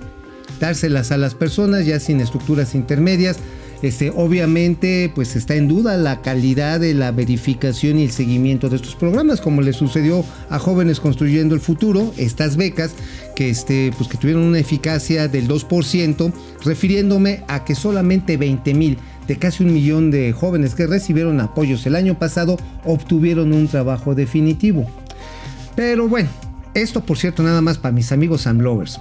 dárselas 0.60 1.12
a 1.12 1.18
las 1.18 1.36
personas 1.36 1.86
ya 1.86 2.00
sin 2.00 2.20
estructuras 2.20 2.74
intermedias, 2.74 3.38
este, 3.82 4.12
obviamente, 4.16 5.12
pues 5.14 5.36
está 5.36 5.56
en 5.56 5.68
duda 5.68 5.98
la 5.98 6.22
calidad 6.22 6.80
de 6.80 6.94
la 6.94 7.12
verificación 7.12 7.98
y 7.98 8.04
el 8.04 8.12
seguimiento 8.12 8.70
de 8.70 8.76
estos 8.76 8.96
programas, 8.96 9.42
como 9.42 9.62
le 9.62 9.74
sucedió 9.74 10.24
a 10.50 10.60
jóvenes 10.60 11.00
construyendo 11.00 11.56
el 11.56 11.62
futuro, 11.62 12.14
estas 12.18 12.58
becas 12.58 12.92
que, 13.36 13.50
este, 13.50 13.92
pues 13.98 14.08
que 14.08 14.18
tuvieron 14.18 14.44
una 14.44 14.60
eficacia 14.60 15.28
del 15.28 15.48
2%, 15.48 16.32
refiriéndome 16.64 17.44
a 17.48 17.66
que 17.66 17.74
solamente 17.74 18.38
20 18.38 18.74
mil 18.76 18.98
de 19.28 19.38
casi 19.38 19.64
un 19.64 19.74
millón 19.74 20.12
de 20.12 20.32
jóvenes 20.34 20.76
que 20.76 20.88
recibieron 20.88 21.40
apoyos 21.40 21.86
el 21.86 21.96
año 21.96 22.18
pasado 22.18 22.58
obtuvieron 22.86 23.54
un 23.54 23.68
trabajo 23.68 24.16
definitivo. 24.16 24.90
Pero 25.76 26.08
bueno, 26.08 26.30
esto 26.74 27.02
por 27.06 27.18
cierto 27.18 27.44
nada 27.44 27.62
más 27.62 27.78
para 27.78 27.94
mis 27.94 28.12
amigos 28.12 28.48
Amlovers. 28.48 29.00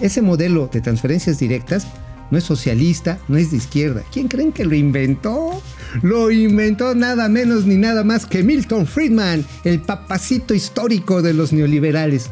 Ese 0.00 0.22
modelo 0.22 0.68
de 0.72 0.80
transferencias 0.80 1.38
directas 1.38 1.86
no 2.30 2.38
es 2.38 2.44
socialista, 2.44 3.18
no 3.28 3.36
es 3.36 3.50
de 3.50 3.56
izquierda. 3.56 4.02
¿Quién 4.12 4.28
creen 4.28 4.52
que 4.52 4.64
lo 4.64 4.74
inventó? 4.74 5.62
Lo 6.02 6.30
inventó 6.30 6.94
nada 6.94 7.28
menos 7.28 7.64
ni 7.64 7.76
nada 7.76 8.04
más 8.04 8.26
que 8.26 8.42
Milton 8.42 8.86
Friedman, 8.86 9.44
el 9.64 9.80
papacito 9.80 10.54
histórico 10.54 11.22
de 11.22 11.34
los 11.34 11.52
neoliberales. 11.52 12.30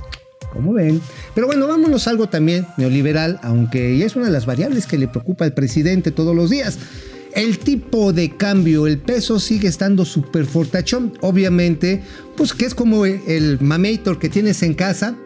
¿Cómo 0.52 0.72
ven? 0.72 1.00
Pero 1.34 1.46
bueno, 1.46 1.66
vámonos 1.66 2.06
a 2.06 2.10
algo 2.10 2.28
también 2.28 2.66
neoliberal, 2.76 3.38
aunque 3.42 4.04
es 4.04 4.16
una 4.16 4.26
de 4.26 4.30
las 4.30 4.46
variables 4.46 4.86
que 4.86 4.98
le 4.98 5.08
preocupa 5.08 5.44
al 5.44 5.52
presidente 5.52 6.10
todos 6.10 6.34
los 6.34 6.50
días. 6.50 6.78
El 7.36 7.58
tipo 7.58 8.14
de 8.14 8.30
cambio, 8.30 8.86
el 8.86 8.98
peso 8.98 9.38
sigue 9.38 9.68
estando 9.68 10.04
súper 10.04 10.46
fortachón. 10.46 11.12
Obviamente, 11.20 12.02
pues 12.34 12.54
que 12.54 12.64
es 12.64 12.74
como 12.74 13.04
el 13.04 13.60
mamator 13.60 14.18
que 14.18 14.30
tienes 14.30 14.62
en 14.62 14.72
casa, 14.72 15.16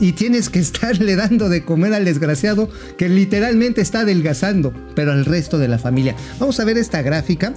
y 0.00 0.12
tienes 0.12 0.48
que 0.48 0.58
estarle 0.60 1.16
dando 1.16 1.48
de 1.48 1.64
comer 1.64 1.94
al 1.94 2.04
desgraciado 2.04 2.68
que 2.98 3.08
literalmente 3.08 3.80
está 3.80 4.00
adelgazando, 4.00 4.72
pero 4.94 5.12
al 5.12 5.24
resto 5.24 5.58
de 5.58 5.68
la 5.68 5.78
familia. 5.78 6.16
Vamos 6.38 6.58
a 6.60 6.64
ver 6.64 6.76
esta 6.76 7.02
gráfica 7.02 7.54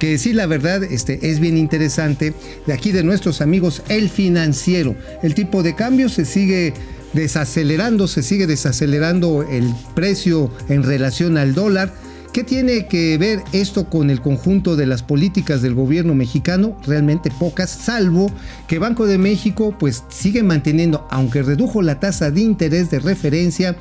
que 0.00 0.18
sí, 0.18 0.32
la 0.34 0.46
verdad, 0.46 0.82
este, 0.82 1.30
es 1.30 1.40
bien 1.40 1.56
interesante. 1.56 2.34
De 2.66 2.72
aquí 2.72 2.92
de 2.92 3.02
nuestros 3.02 3.40
amigos 3.40 3.82
El 3.88 4.10
Financiero. 4.10 4.94
El 5.22 5.34
tipo 5.34 5.62
de 5.62 5.74
cambio 5.74 6.08
se 6.08 6.24
sigue 6.24 6.74
desacelerando, 7.14 8.06
se 8.06 8.22
sigue 8.22 8.46
desacelerando 8.46 9.46
el 9.50 9.72
precio 9.94 10.50
en 10.68 10.82
relación 10.82 11.38
al 11.38 11.54
dólar. 11.54 11.94
¿Qué 12.36 12.44
tiene 12.44 12.84
que 12.86 13.16
ver 13.16 13.42
esto 13.52 13.88
con 13.88 14.10
el 14.10 14.20
conjunto 14.20 14.76
de 14.76 14.84
las 14.84 15.02
políticas 15.02 15.62
del 15.62 15.72
gobierno 15.72 16.14
mexicano? 16.14 16.76
Realmente 16.86 17.30
pocas, 17.30 17.70
salvo 17.70 18.30
que 18.68 18.78
Banco 18.78 19.06
de 19.06 19.16
México 19.16 19.74
pues 19.80 20.04
sigue 20.10 20.42
manteniendo, 20.42 21.08
aunque 21.10 21.42
redujo 21.42 21.80
la 21.80 21.98
tasa 21.98 22.30
de 22.30 22.42
interés 22.42 22.90
de 22.90 22.98
referencia, 22.98 23.74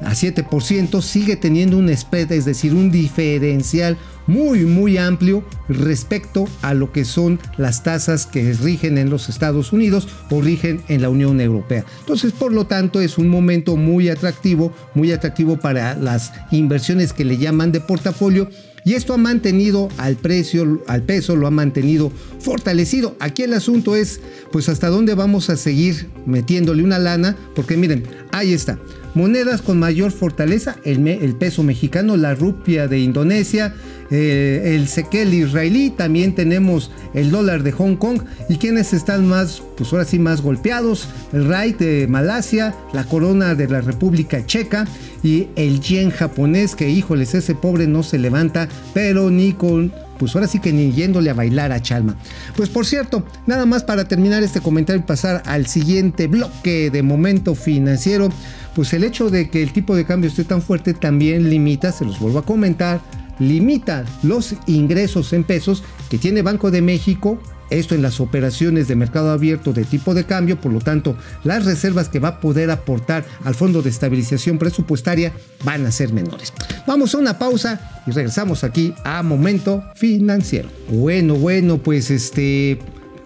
a 0.00 0.12
7%, 0.12 1.02
sigue 1.02 1.36
teniendo 1.36 1.76
un 1.76 1.94
spread, 1.94 2.32
es 2.32 2.46
decir, 2.46 2.72
un 2.72 2.90
diferencial 2.90 3.98
muy 4.28 4.64
muy 4.64 4.98
amplio 4.98 5.42
respecto 5.68 6.46
a 6.62 6.74
lo 6.74 6.92
que 6.92 7.04
son 7.04 7.40
las 7.56 7.82
tasas 7.82 8.26
que 8.26 8.52
rigen 8.52 8.96
en 8.98 9.10
los 9.10 9.28
Estados 9.28 9.72
Unidos 9.72 10.06
o 10.30 10.40
rigen 10.40 10.82
en 10.86 11.02
la 11.02 11.08
Unión 11.08 11.40
Europea. 11.40 11.84
Entonces, 12.00 12.30
por 12.32 12.52
lo 12.52 12.66
tanto, 12.66 13.00
es 13.00 13.18
un 13.18 13.28
momento 13.28 13.74
muy 13.76 14.08
atractivo, 14.08 14.72
muy 14.94 15.10
atractivo 15.10 15.56
para 15.56 15.96
las 15.96 16.32
inversiones 16.52 17.12
que 17.12 17.24
le 17.24 17.38
llaman 17.38 17.72
de 17.72 17.80
portafolio 17.80 18.48
y 18.84 18.94
esto 18.94 19.12
ha 19.12 19.18
mantenido 19.18 19.88
al 19.98 20.16
precio, 20.16 20.82
al 20.86 21.02
peso, 21.02 21.36
lo 21.36 21.46
ha 21.46 21.50
mantenido 21.50 22.10
fortalecido. 22.38 23.16
Aquí 23.20 23.42
el 23.42 23.52
asunto 23.52 23.96
es, 23.96 24.20
pues 24.50 24.68
hasta 24.68 24.88
dónde 24.88 25.14
vamos 25.14 25.50
a 25.50 25.56
seguir 25.56 26.08
metiéndole 26.24 26.82
una 26.82 26.98
lana, 26.98 27.36
porque 27.54 27.76
miren, 27.76 28.04
ahí 28.32 28.52
está. 28.52 28.78
Monedas 29.18 29.62
con 29.62 29.80
mayor 29.80 30.12
fortaleza, 30.12 30.76
el, 30.84 31.34
peso 31.34 31.64
mexicano, 31.64 32.16
la 32.16 32.36
rupia 32.36 32.86
de 32.86 33.00
Indonesia, 33.00 33.74
eh, 34.12 34.76
el 34.76 34.86
sequel 34.86 35.34
israelí, 35.34 35.90
también 35.90 36.36
tenemos 36.36 36.92
el 37.14 37.32
dólar 37.32 37.64
de 37.64 37.72
Hong 37.72 37.96
Kong 37.96 38.22
y 38.48 38.58
quienes 38.58 38.92
están 38.92 39.26
más, 39.26 39.60
pues 39.76 39.92
ahora 39.92 40.04
sí 40.04 40.20
más 40.20 40.40
golpeados, 40.40 41.08
el 41.32 41.48
RAI 41.48 41.72
de 41.72 42.06
Malasia, 42.06 42.76
la 42.92 43.02
corona 43.02 43.56
de 43.56 43.66
la 43.66 43.80
República 43.80 44.46
Checa 44.46 44.86
y 45.24 45.48
el 45.56 45.80
yen 45.80 46.10
japonés 46.10 46.76
que 46.76 46.88
híjoles 46.88 47.34
ese 47.34 47.56
pobre 47.56 47.88
no 47.88 48.04
se 48.04 48.18
levanta, 48.18 48.68
pero 48.94 49.30
ni 49.30 49.52
con 49.52 49.92
pues 50.18 50.34
ahora 50.34 50.48
sí 50.48 50.58
que 50.58 50.72
ni 50.72 50.92
yéndole 50.92 51.30
a 51.30 51.34
bailar 51.34 51.72
a 51.72 51.80
Chalma. 51.80 52.16
Pues 52.56 52.68
por 52.68 52.84
cierto, 52.84 53.24
nada 53.46 53.66
más 53.66 53.84
para 53.84 54.06
terminar 54.06 54.42
este 54.42 54.60
comentario 54.60 55.00
y 55.00 55.06
pasar 55.06 55.42
al 55.46 55.66
siguiente 55.66 56.26
bloque 56.26 56.90
de 56.90 57.02
momento 57.02 57.54
financiero, 57.54 58.28
pues 58.78 58.92
el 58.92 59.02
hecho 59.02 59.28
de 59.28 59.50
que 59.50 59.60
el 59.60 59.72
tipo 59.72 59.96
de 59.96 60.04
cambio 60.04 60.30
esté 60.30 60.44
tan 60.44 60.62
fuerte 60.62 60.94
también 60.94 61.50
limita, 61.50 61.90
se 61.90 62.04
los 62.04 62.20
vuelvo 62.20 62.38
a 62.38 62.44
comentar, 62.44 63.00
limita 63.40 64.04
los 64.22 64.54
ingresos 64.68 65.32
en 65.32 65.42
pesos 65.42 65.82
que 66.08 66.16
tiene 66.16 66.42
Banco 66.42 66.70
de 66.70 66.80
México 66.80 67.40
esto 67.70 67.96
en 67.96 68.02
las 68.02 68.20
operaciones 68.20 68.86
de 68.86 68.94
mercado 68.94 69.32
abierto 69.32 69.72
de 69.72 69.84
tipo 69.84 70.14
de 70.14 70.24
cambio, 70.24 70.60
por 70.60 70.72
lo 70.72 70.78
tanto, 70.78 71.16
las 71.42 71.64
reservas 71.64 72.08
que 72.08 72.20
va 72.20 72.28
a 72.28 72.40
poder 72.40 72.70
aportar 72.70 73.24
al 73.44 73.56
Fondo 73.56 73.82
de 73.82 73.90
Estabilización 73.90 74.58
Presupuestaria 74.58 75.32
van 75.64 75.84
a 75.84 75.90
ser 75.90 76.12
menores. 76.12 76.52
Vamos 76.86 77.14
a 77.14 77.18
una 77.18 77.36
pausa 77.36 78.02
y 78.06 78.12
regresamos 78.12 78.62
aquí 78.62 78.94
a 79.04 79.24
Momento 79.24 79.82
Financiero. 79.96 80.68
Bueno, 80.88 81.34
bueno, 81.34 81.78
pues 81.78 82.12
este 82.12 82.78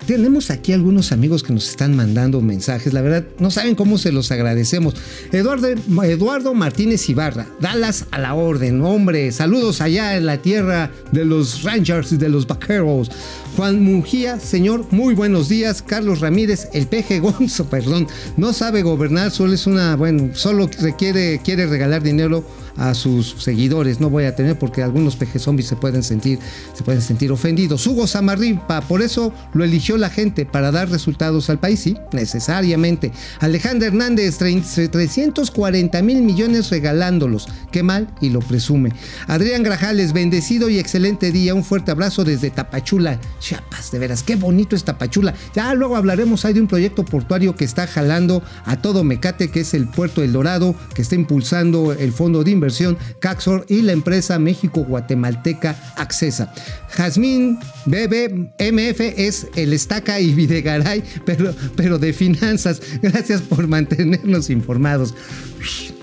tenemos 0.07 0.51
aquí 0.51 0.73
algunos 0.73 1.13
amigos 1.13 1.43
que 1.43 1.53
nos 1.53 1.69
están 1.69 1.97
mandando 1.97 2.41
mensajes. 2.41 2.93
La 2.93 3.01
verdad, 3.03 3.25
no 3.39 3.51
saben 3.51 3.75
cómo 3.75 3.99
se 3.99 4.13
los 4.13 4.31
agradecemos. 4.31 4.95
Eduardo, 5.33 5.69
Eduardo 6.05 6.55
Martínez 6.55 7.09
Ibarra, 7.09 7.47
Dallas 7.61 8.07
a 8.11 8.19
la 8.19 8.35
orden. 8.35 8.83
Hombre, 8.83 9.33
saludos 9.33 9.81
allá 9.81 10.17
en 10.17 10.27
la 10.27 10.39
tierra 10.39 10.91
de 11.13 11.25
los 11.25 11.63
Rangers 11.63 12.13
y 12.13 12.17
de 12.17 12.29
los 12.29 12.47
Vaqueros. 12.47 13.11
Juan 13.57 13.83
Mungía, 13.83 14.41
señor, 14.41 14.87
muy 14.91 15.15
buenos 15.15 15.49
días. 15.49 15.83
Carlos 15.83 16.21
Ramírez, 16.21 16.69
el 16.73 16.87
peje 16.87 17.21
Gonzo, 17.21 17.65
perdón, 17.71 18.07
no 18.37 18.53
sabe 18.53 18.83
gobernar, 18.83 19.31
solo 19.31 19.53
es 19.53 19.67
una, 19.67 19.97
bueno, 19.97 20.31
solo 20.35 20.69
requiere, 20.81 21.41
quiere 21.45 21.67
regalar 21.67 22.03
dinero 22.03 22.45
a 22.77 22.95
sus 22.95 23.35
seguidores. 23.39 24.01
No 24.01 24.11
voy 24.11 24.25
a 24.25 24.35
tener 24.35 24.59
porque 24.59 24.83
algunos 24.83 25.17
peje 25.17 25.39
zombies 25.39 25.69
se 25.69 25.77
pueden 25.77 26.03
sentir, 26.03 26.39
se 26.75 26.83
pueden 26.83 27.03
sentir 27.03 27.33
ofendidos. 27.33 27.87
Hugo 27.87 28.07
Samarripa, 28.07 28.81
por 28.83 29.03
eso 29.03 29.33
lo 29.55 29.65
eligió 29.65 29.97
la 29.97 30.11
gente 30.11 30.47
para 30.47 30.71
dar 30.71 30.91
resultados 30.91 31.51
al 31.51 31.59
país, 31.59 31.81
sí, 31.81 31.97
necesariamente. 32.13 33.13
Alejandro 33.41 33.89
Hernández, 33.89 34.39
340 34.39 36.03
mil 36.03 36.23
millones 36.23 36.71
regalándolos. 36.71 37.49
Qué 37.71 37.83
mal 37.83 38.09
y 38.21 38.31
lo 38.31 38.41
presume. 38.41 38.93
Adrián 39.27 39.63
Grajales, 39.63 40.13
bendecido 40.13 40.69
y 40.69 40.79
excelente 40.79 41.33
día. 41.33 41.55
Un 41.55 41.65
fuerte 41.65 41.91
abrazo 41.91 42.25
desde 42.25 42.51
Tapachula, 42.51 43.21
Chiapas. 43.41 43.91
De 43.91 43.99
veras, 43.99 44.23
qué 44.23 44.37
bonito 44.37 44.77
es 44.77 44.85
Tapachula. 44.85 45.35
Ya 45.55 45.75
luego 45.75 45.97
hablaremos 45.97 46.45
ahí 46.45 46.53
de 46.55 46.61
un 46.61 46.69
proyecto 46.69 47.05
portuario 47.05 47.57
que 47.57 47.65
está 47.65 47.87
jalando 47.87 48.43
a 48.65 48.77
todo 48.77 49.05
Mecate, 49.05 49.51
que 49.51 49.61
es 49.61 49.75
el 49.75 49.89
puerto 49.89 50.23
El 50.23 50.33
Dorado, 50.33 50.75
que 50.95 51.03
está 51.03 51.15
impulsando 51.15 51.93
el 51.93 52.13
fondo 52.13 52.45
de 52.45 52.51
inversión 52.63 52.97
Caxor 53.19 53.67
y 53.69 53.83
la 53.83 53.91
empresa 53.91 54.39
México-Guatemalteca 54.39 55.77
Accesa. 55.97 56.53
Jazmín 56.91 57.59
BBMF 57.87 59.01
es 59.17 59.49
el 59.57 59.73
estaca 59.73 60.21
y 60.21 60.33
Videgaray, 60.33 61.03
pero, 61.27 61.53
pero 61.75 61.99
de 61.99 62.13
finanzas. 62.13 62.81
Gracias 63.03 63.43
por 63.43 63.67
mantenernos 63.67 64.49
informados. 64.49 65.13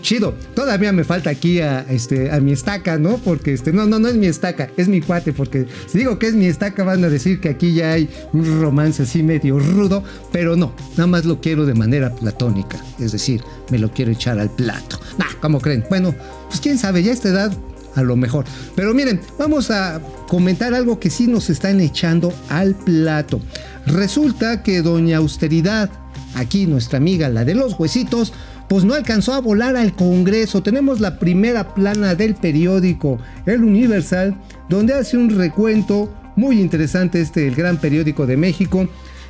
Chido, 0.02 0.34
todavía 0.56 0.92
me 0.92 1.04
falta 1.04 1.30
aquí 1.30 1.60
a, 1.60 1.82
este, 1.90 2.32
a 2.32 2.40
mi 2.40 2.54
estaca, 2.54 2.98
¿no? 2.98 3.18
Porque 3.18 3.54
este, 3.54 3.74
no, 3.74 3.86
no, 3.86 4.00
no 4.00 4.08
es 4.08 4.16
mi 4.16 4.28
estaca, 4.28 4.70
es 4.78 4.88
mi 4.88 5.02
cuate, 5.02 5.34
porque 5.34 5.68
si 5.88 6.00
digo 6.00 6.18
que 6.18 6.28
es 6.28 6.34
mi 6.34 6.46
estaca 6.46 6.84
van 6.84 7.04
a 7.04 7.10
decir 7.10 7.40
que 7.40 7.50
aquí 7.50 7.74
ya 7.74 7.92
hay 7.94 8.10
un 8.34 8.62
romance 8.62 9.04
así 9.04 9.24
medio 9.24 9.60
rudo, 9.60 10.04
pero 10.32 10.56
no, 10.56 10.74
nada 10.92 11.08
más 11.08 11.26
lo 11.26 11.42
quiero 11.42 11.66
de 11.66 11.74
manera 11.74 12.16
platónica, 12.16 12.78
es 13.00 13.12
decir, 13.12 13.42
me 13.70 13.78
lo 13.78 13.92
quiero 13.92 14.12
echar 14.12 14.40
al 14.40 14.50
plato. 14.50 15.00
Nah, 15.18 15.40
¿cómo 15.42 15.60
creen? 15.60 15.86
Bueno, 15.90 16.16
pues 16.48 16.62
quién 16.62 16.78
sabe, 16.78 17.04
ya 17.04 17.12
esta 17.12 17.30
edad 17.30 17.52
a 17.96 18.04
lo 18.04 18.16
mejor. 18.16 18.46
Pero 18.76 18.94
miren, 18.94 19.20
vamos 19.38 19.72
a 19.72 20.02
comentar 20.28 20.74
algo 20.74 21.00
que 21.00 21.10
sí 21.10 21.28
nos 21.28 21.50
están 21.50 21.80
echando 21.82 22.34
al 22.50 22.76
plato. 22.76 23.42
Resulta 23.86 24.64
que 24.64 24.82
Doña 24.82 25.18
Austeridad, 25.18 25.90
aquí 26.36 26.66
nuestra 26.66 26.98
amiga, 26.98 27.30
la 27.30 27.46
de 27.46 27.56
los 27.56 27.80
huesitos, 27.80 28.34
pues 28.70 28.86
no 28.86 28.94
alcanzó 28.94 29.34
a 29.34 29.42
volar 29.42 29.76
al 29.76 29.96
Congreso. 29.96 30.62
Tenemos 30.62 31.00
la 31.00 31.18
primera 31.18 31.74
plana 31.74 32.16
del 32.16 32.36
periódico 32.36 33.20
El 33.46 33.64
Universal, 33.64 34.40
donde 34.70 34.94
hace 34.94 35.18
un 35.18 35.36
recuento 35.36 36.14
muy 36.36 36.62
interesante 36.62 37.20
este, 37.20 37.48
el 37.48 37.56
gran 37.56 37.78
periódico 37.78 38.28
de 38.28 38.38
México, 38.38 38.88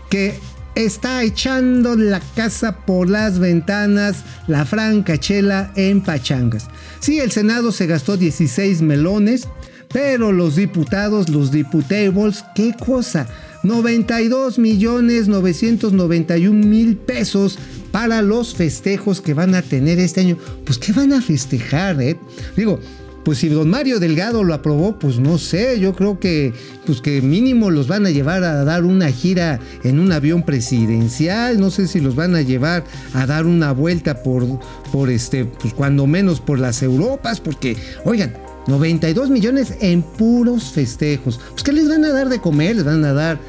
que 0.10 0.36
está 0.76 1.24
echando 1.24 1.96
la 1.96 2.20
casa 2.36 2.86
por 2.86 3.10
las 3.10 3.40
ventanas 3.40 4.24
la 4.48 4.66
franca 4.66 5.18
chela 5.18 5.72
en 5.76 6.02
pachangas. 6.02 6.68
Sí, 7.00 7.20
el 7.20 7.32
Senado 7.32 7.72
se 7.72 7.88
gastó 7.88 8.18
16 8.18 8.82
melones, 8.82 9.48
pero 9.92 10.32
los 10.32 10.56
diputados, 10.56 11.30
los 11.30 11.52
diputables, 11.52 12.44
¿qué 12.56 12.74
cosa? 12.74 13.28
92 13.64 14.58
millones 14.60 15.28
991 15.28 16.66
mil 16.66 16.96
pesos 16.96 17.58
para 17.92 18.22
los 18.22 18.56
festejos 18.56 19.22
que 19.22 19.34
van 19.34 19.56
a 19.56 19.62
tener 19.62 20.00
este 20.00 20.22
año. 20.22 20.38
Pues, 20.66 20.78
¿qué 20.78 20.92
van 20.92 21.14
a 21.14 21.22
festejar, 21.22 22.02
eh? 22.02 22.18
Digo, 22.56 22.80
pues 23.24 23.40
si 23.40 23.50
don 23.50 23.70
Mario 23.70 24.00
Delgado 24.00 24.44
lo 24.44 24.54
aprobó, 24.54 24.98
pues 24.98 25.20
no 25.20 25.38
sé, 25.38 25.80
yo 25.80 25.94
creo 25.94 26.20
que 26.20 26.54
pues 26.86 27.02
que 27.02 27.22
mínimo 27.22 27.70
los 27.70 27.88
van 27.88 28.06
a 28.06 28.10
llevar 28.10 28.44
a 28.44 28.64
dar 28.64 28.86
una 28.86 29.12
gira 29.12 29.60
en 29.84 30.00
un 30.00 30.12
avión 30.12 30.44
presidencial, 30.44 31.60
no 31.60 31.70
sé 31.70 31.88
si 31.88 32.00
los 32.00 32.16
van 32.16 32.36
a 32.36 32.42
llevar 32.42 32.86
a 33.14 33.26
dar 33.26 33.46
una 33.46 33.72
vuelta 33.72 34.24
por 34.24 34.60
por 34.92 35.10
este 35.10 35.46
pues 35.46 35.74
cuando 35.74 36.08
menos 36.08 36.40
por 36.40 36.60
las 36.60 36.82
Europas, 36.82 37.40
porque 37.40 37.78
oigan, 38.06 38.34
92 38.68 39.30
millones 39.30 39.74
en 39.82 40.02
puros 40.02 40.72
festejos. 40.72 41.40
Pues 41.52 41.64
¿qué 41.64 41.74
les 41.74 41.90
van 41.90 42.06
a 42.06 42.14
dar 42.14 42.30
de 42.30 42.40
comer? 42.40 42.78
Les 42.78 42.86
van 42.86 43.04
a 43.04 43.14
dar 43.14 43.40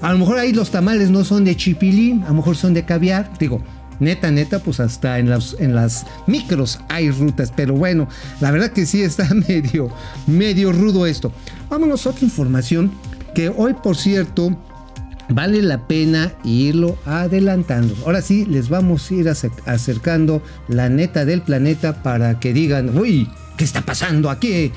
a 0.00 0.12
lo 0.12 0.18
mejor 0.18 0.38
ahí 0.38 0.52
los 0.52 0.70
tamales 0.70 1.10
no 1.10 1.24
son 1.24 1.44
de 1.44 1.56
chipilín, 1.56 2.22
a 2.24 2.28
lo 2.28 2.34
mejor 2.34 2.56
son 2.56 2.72
de 2.72 2.84
caviar, 2.84 3.32
digo, 3.38 3.62
neta, 4.00 4.30
neta, 4.30 4.58
pues 4.58 4.80
hasta 4.80 5.18
en 5.18 5.30
las, 5.30 5.56
en 5.58 5.74
las 5.74 6.06
micros 6.26 6.80
hay 6.88 7.10
rutas, 7.10 7.52
pero 7.54 7.74
bueno, 7.74 8.08
la 8.40 8.50
verdad 8.50 8.70
que 8.70 8.86
sí 8.86 9.02
está 9.02 9.32
medio, 9.48 9.90
medio 10.26 10.72
rudo 10.72 11.06
esto. 11.06 11.32
Vámonos 11.68 12.06
a 12.06 12.10
otra 12.10 12.24
información 12.24 12.90
que 13.34 13.48
hoy, 13.48 13.74
por 13.74 13.96
cierto, 13.96 14.56
vale 15.28 15.62
la 15.62 15.86
pena 15.86 16.32
irlo 16.44 16.98
adelantando. 17.04 17.94
Ahora 18.04 18.22
sí, 18.22 18.44
les 18.46 18.68
vamos 18.68 19.10
a 19.10 19.14
ir 19.14 19.28
acercando 19.28 20.42
la 20.68 20.88
neta 20.88 21.24
del 21.24 21.42
planeta 21.42 22.02
para 22.02 22.40
que 22.40 22.52
digan, 22.52 22.96
uy, 22.96 23.28
¿qué 23.56 23.64
está 23.64 23.82
pasando 23.82 24.30
aquí? 24.30 24.72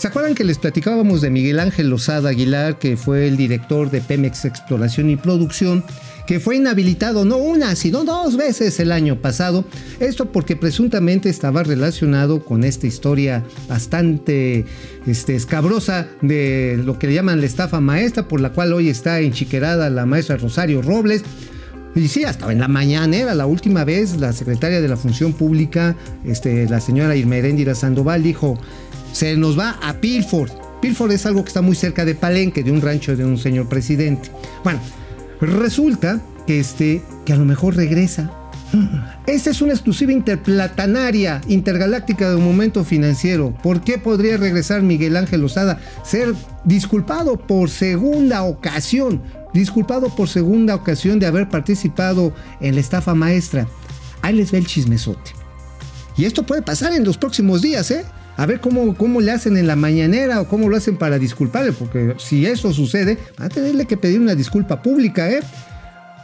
¿Se 0.00 0.08
acuerdan 0.08 0.34
que 0.34 0.44
les 0.44 0.56
platicábamos 0.56 1.20
de 1.20 1.28
Miguel 1.28 1.60
Ángel 1.60 1.90
Lozada 1.90 2.30
Aguilar, 2.30 2.78
que 2.78 2.96
fue 2.96 3.28
el 3.28 3.36
director 3.36 3.90
de 3.90 4.00
Pemex 4.00 4.46
Exploración 4.46 5.10
y 5.10 5.16
Producción? 5.16 5.84
Que 6.30 6.38
fue 6.38 6.58
inhabilitado 6.58 7.24
no 7.24 7.38
una, 7.38 7.74
sino 7.74 8.04
dos 8.04 8.36
veces 8.36 8.78
el 8.78 8.92
año 8.92 9.20
pasado. 9.20 9.64
Esto 9.98 10.30
porque 10.30 10.54
presuntamente 10.54 11.28
estaba 11.28 11.64
relacionado 11.64 12.44
con 12.44 12.62
esta 12.62 12.86
historia 12.86 13.42
bastante 13.68 14.64
este, 15.08 15.34
escabrosa 15.34 16.06
de 16.22 16.80
lo 16.84 17.00
que 17.00 17.08
le 17.08 17.14
llaman 17.14 17.40
la 17.40 17.46
estafa 17.46 17.80
maestra, 17.80 18.28
por 18.28 18.40
la 18.40 18.52
cual 18.52 18.72
hoy 18.72 18.88
está 18.88 19.18
enchiquerada 19.18 19.90
la 19.90 20.06
maestra 20.06 20.36
Rosario 20.36 20.82
Robles. 20.82 21.24
Y 21.96 22.06
sí, 22.06 22.22
hasta 22.22 22.52
en 22.52 22.60
la 22.60 22.68
mañana 22.68 23.16
era 23.16 23.34
la 23.34 23.46
última 23.46 23.82
vez 23.82 24.16
la 24.20 24.32
secretaria 24.32 24.80
de 24.80 24.86
la 24.86 24.96
Función 24.96 25.32
Pública, 25.32 25.96
este, 26.24 26.68
la 26.68 26.80
señora 26.80 27.16
Irmeréndira 27.16 27.74
Sandoval, 27.74 28.22
dijo, 28.22 28.56
se 29.12 29.36
nos 29.36 29.58
va 29.58 29.80
a 29.82 29.94
Pilford. 29.94 30.52
Pilford 30.80 31.10
es 31.10 31.26
algo 31.26 31.42
que 31.42 31.48
está 31.48 31.60
muy 31.60 31.74
cerca 31.74 32.04
de 32.04 32.14
Palenque, 32.14 32.62
de 32.62 32.70
un 32.70 32.82
rancho 32.82 33.16
de 33.16 33.24
un 33.24 33.36
señor 33.36 33.68
presidente. 33.68 34.30
Bueno, 34.62 34.78
Resulta 35.40 36.20
que, 36.46 36.60
este, 36.60 37.02
que 37.24 37.32
a 37.32 37.36
lo 37.36 37.44
mejor 37.44 37.76
regresa, 37.76 38.30
Esta 39.26 39.50
es 39.50 39.62
una 39.62 39.72
exclusiva 39.72 40.12
interplatanaria, 40.12 41.40
intergaláctica 41.48 42.28
de 42.28 42.36
un 42.36 42.44
momento 42.44 42.84
financiero. 42.84 43.54
¿Por 43.62 43.82
qué 43.82 43.98
podría 43.98 44.36
regresar 44.36 44.82
Miguel 44.82 45.16
Ángel 45.16 45.44
Osada? 45.44 45.80
Ser 46.04 46.34
disculpado 46.64 47.36
por 47.36 47.70
segunda 47.70 48.42
ocasión. 48.42 49.22
Disculpado 49.52 50.14
por 50.14 50.28
segunda 50.28 50.74
ocasión 50.74 51.18
de 51.18 51.26
haber 51.26 51.48
participado 51.48 52.32
en 52.60 52.74
la 52.74 52.80
estafa 52.80 53.14
maestra. 53.14 53.66
Ahí 54.22 54.34
les 54.34 54.52
ve 54.52 54.58
el 54.58 54.66
chismesote. 54.66 55.32
Y 56.16 56.24
esto 56.24 56.44
puede 56.44 56.62
pasar 56.62 56.92
en 56.92 57.04
los 57.04 57.16
próximos 57.16 57.62
días, 57.62 57.90
¿eh? 57.90 58.04
A 58.40 58.46
ver 58.46 58.58
cómo, 58.58 58.94
cómo 58.94 59.20
le 59.20 59.32
hacen 59.32 59.58
en 59.58 59.66
la 59.66 59.76
mañanera 59.76 60.40
o 60.40 60.48
cómo 60.48 60.70
lo 60.70 60.74
hacen 60.74 60.96
para 60.96 61.18
disculparle, 61.18 61.72
porque 61.72 62.14
si 62.16 62.46
eso 62.46 62.72
sucede, 62.72 63.18
van 63.36 63.48
a 63.48 63.54
tenerle 63.54 63.84
que 63.84 63.98
pedir 63.98 64.18
una 64.18 64.34
disculpa 64.34 64.80
pública, 64.80 65.30
¿eh? 65.30 65.40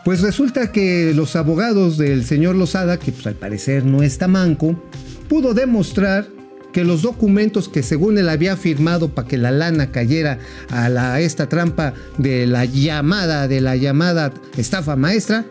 Pues 0.03 0.23
resulta 0.23 0.73
que 0.73 1.13
los 1.15 1.37
abogados 1.37 1.99
del 1.99 2.25
señor 2.25 2.55
Lozada, 2.55 2.97
que 2.99 3.13
pues 3.13 3.27
al 3.27 3.35
parecer 3.35 3.85
no 3.85 4.03
está 4.03 4.29
manco, 4.29 4.83
pudo 5.29 5.53
demostrar 5.53 6.27
que 6.73 6.85
los 6.85 7.03
documentos 7.03 7.69
que 7.69 7.83
según 7.83 8.17
él 8.17 8.31
había 8.31 8.57
firmado 8.57 9.11
para 9.11 9.29
que 9.29 9.37
la 9.37 9.51
lana 9.51 9.91
cayera 9.91 10.39
a 10.71 11.21
esta 11.21 11.51
trampa 11.51 11.93
de 12.17 12.47
la 12.47 12.65
llamada, 12.65 13.47
de 13.47 13.61
la 13.61 13.77
llamada 13.77 14.33
estafa 14.57 14.97
maestra, 14.97 15.45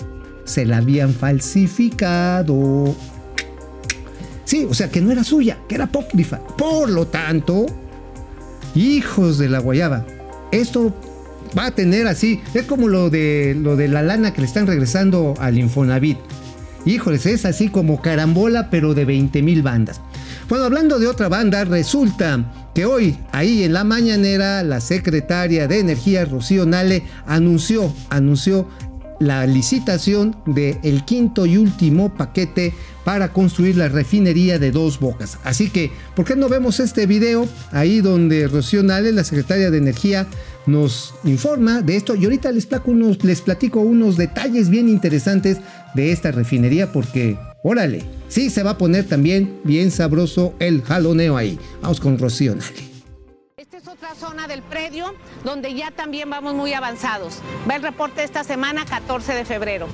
se 0.46 0.66
la 0.66 0.78
habían 0.78 1.14
falsificado. 1.14 2.96
Sí, 4.46 4.66
o 4.70 4.74
sea 4.74 4.90
que 4.90 5.02
no 5.02 5.12
era 5.12 5.24
suya, 5.24 5.58
que 5.68 5.76
era 5.76 5.86
apócrifa. 5.86 6.40
Por 6.40 6.90
lo 6.90 7.08
tanto, 7.08 7.66
hijos 8.76 9.38
de 9.38 9.50
la 9.50 9.60
guayaba, 9.60 10.06
esto 10.52 10.94
va 11.58 11.68
a 11.68 11.72
tener 11.72 12.08
así, 12.08 12.42
es 12.54 12.64
como 12.64 12.88
lo 12.88 13.10
de, 13.10 13.58
lo 13.60 13.76
de 13.76 13.88
la 13.88 14.02
lana 14.02 14.34
que 14.34 14.42
le 14.42 14.48
están 14.48 14.68
regresando 14.68 15.34
al 15.40 15.58
Infonavit. 15.58 16.18
Híjoles, 16.86 17.26
es 17.26 17.46
así 17.46 17.70
como 17.70 18.02
carambola, 18.02 18.70
pero 18.70 18.94
de 18.94 19.06
20 19.06 19.42
mil 19.42 19.64
bandas. 19.64 20.00
Bueno, 20.48 20.66
hablando 20.66 21.00
de 21.00 21.08
otra 21.08 21.28
banda, 21.28 21.66
resulta 21.66 22.70
que 22.76 22.86
hoy, 22.86 23.18
ahí 23.32 23.64
en 23.64 23.74
la 23.74 23.84
mañanera, 23.84 24.62
la 24.62 24.80
secretaria 24.80 25.68
de 25.68 25.80
Energía, 25.80 26.26
Rocío 26.26 26.68
Nale, 26.68 27.04
anunció, 27.26 27.92
anunció 28.10 28.68
la 29.20 29.46
licitación 29.46 30.36
del 30.46 30.78
el 30.84 31.06
quinto 31.06 31.46
y 31.46 31.58
último 31.58 32.14
paquete 32.14 32.74
para 33.04 33.32
construir 33.32 33.78
la 33.78 33.88
refinería 33.88 34.60
de 34.60 34.72
dos 34.72 35.00
bocas. 35.00 35.38
Así 35.44 35.70
que, 35.70 35.92
¿por 36.16 36.26
qué 36.26 36.36
no 36.36 36.50
vemos 36.50 36.80
este 36.80 37.06
video 37.06 37.48
ahí 37.72 38.02
donde 38.02 38.48
Rocío 38.48 38.84
Nale, 38.84 39.12
la 39.12 39.24
secretaria 39.24 39.70
de 39.70 39.78
Energía, 39.78 40.28
nos 40.66 41.14
informa 41.24 41.82
de 41.82 41.96
esto? 41.96 42.16
Y 42.16 42.26
ahorita 42.26 42.52
les 42.52 42.66
platico 42.66 42.92
unos, 42.92 43.24
les 43.24 43.42
platico 43.42 43.80
unos 43.82 44.18
detalles 44.18 44.70
bien 44.70 44.90
interesantes 44.90 45.60
de 45.94 46.12
esta 46.12 46.32
refinería 46.32 46.92
porque, 46.92 47.38
órale, 47.64 48.04
sí 48.28 48.50
se 48.50 48.64
va 48.64 48.72
a 48.72 48.78
poner 48.78 49.06
también 49.06 49.60
bien 49.64 49.92
sabroso 49.92 50.56
el 50.60 50.82
jaloneo 50.82 51.38
ahí. 51.38 51.60
Vamos 51.82 52.00
con 52.00 52.18
Rocío 52.18 52.56
Nale. 52.56 52.95
Otra 53.88 54.16
zona 54.16 54.48
del 54.48 54.64
predio 54.64 55.14
donde 55.44 55.76
ya 55.76 55.92
también 55.92 56.28
vamos 56.28 56.56
muy 56.56 56.74
avanzados. 56.74 57.36
Va 57.70 57.76
el 57.76 57.84
reporte 57.84 58.24
esta 58.24 58.44
semana, 58.44 58.84
14 58.84 59.34
de 59.34 59.46
febrero. 59.46 59.88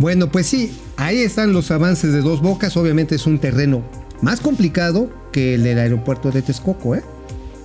Bueno, 0.00 0.32
pues 0.32 0.46
sí, 0.46 0.76
ahí 0.96 1.18
están 1.18 1.52
los 1.52 1.70
avances 1.70 2.12
de 2.12 2.20
Dos 2.20 2.42
Bocas. 2.42 2.76
Obviamente 2.76 3.14
es 3.14 3.26
un 3.26 3.38
terreno 3.38 3.82
más 4.20 4.40
complicado 4.40 5.10
que 5.30 5.54
el 5.54 5.62
del 5.62 5.78
aeropuerto 5.78 6.32
de 6.32 6.42
Texcoco, 6.42 6.96
¿eh? 6.96 7.04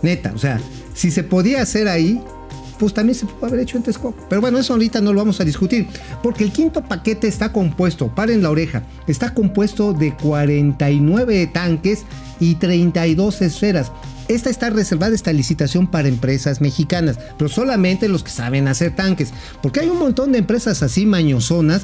Neta, 0.04 0.34
o 0.36 0.38
sea, 0.38 0.60
si 0.94 1.10
se 1.10 1.24
podía 1.24 1.63
hacer 1.63 1.88
ahí, 1.88 2.24
pues 2.80 2.94
también 2.94 3.16
se 3.16 3.26
puede 3.26 3.54
haber 3.54 3.60
hecho 3.62 3.78
en 3.78 3.84
Texcoco. 3.84 4.26
Pero 4.30 4.42
bueno, 4.42 4.60
eso 4.60 4.74
ahorita 4.74 5.02
no 5.02 5.14
lo 5.14 5.20
vamos 5.20 5.40
a 5.40 5.46
discutir, 5.46 5.88
porque 6.22 6.44
el 6.44 6.52
quinto 6.52 6.84
paquete 6.84 7.28
está 7.28 7.52
compuesto, 7.52 8.14
paren 8.14 8.42
la 8.42 8.50
oreja, 8.50 8.84
está 9.08 9.34
compuesto 9.34 9.94
de 9.94 10.16
49 10.16 11.48
tanques 11.54 12.04
y 12.40 12.56
32 12.56 13.42
esferas. 13.42 13.92
Esta 14.28 14.50
está 14.50 14.70
reservada, 14.70 15.14
esta 15.14 15.34
licitación 15.34 15.88
para 15.88 16.08
empresas 16.08 16.62
mexicanas, 16.62 17.20
pero 17.38 17.50
solamente 17.50 18.08
los 18.08 18.24
que 18.24 18.32
saben 18.32 18.68
hacer 18.68 18.96
tanques, 18.96 19.34
porque 19.62 19.82
hay 19.82 19.90
un 19.90 20.00
montón 20.00 20.32
de 20.32 20.40
empresas 20.40 20.82
así 20.82 21.06
mañosonas 21.06 21.82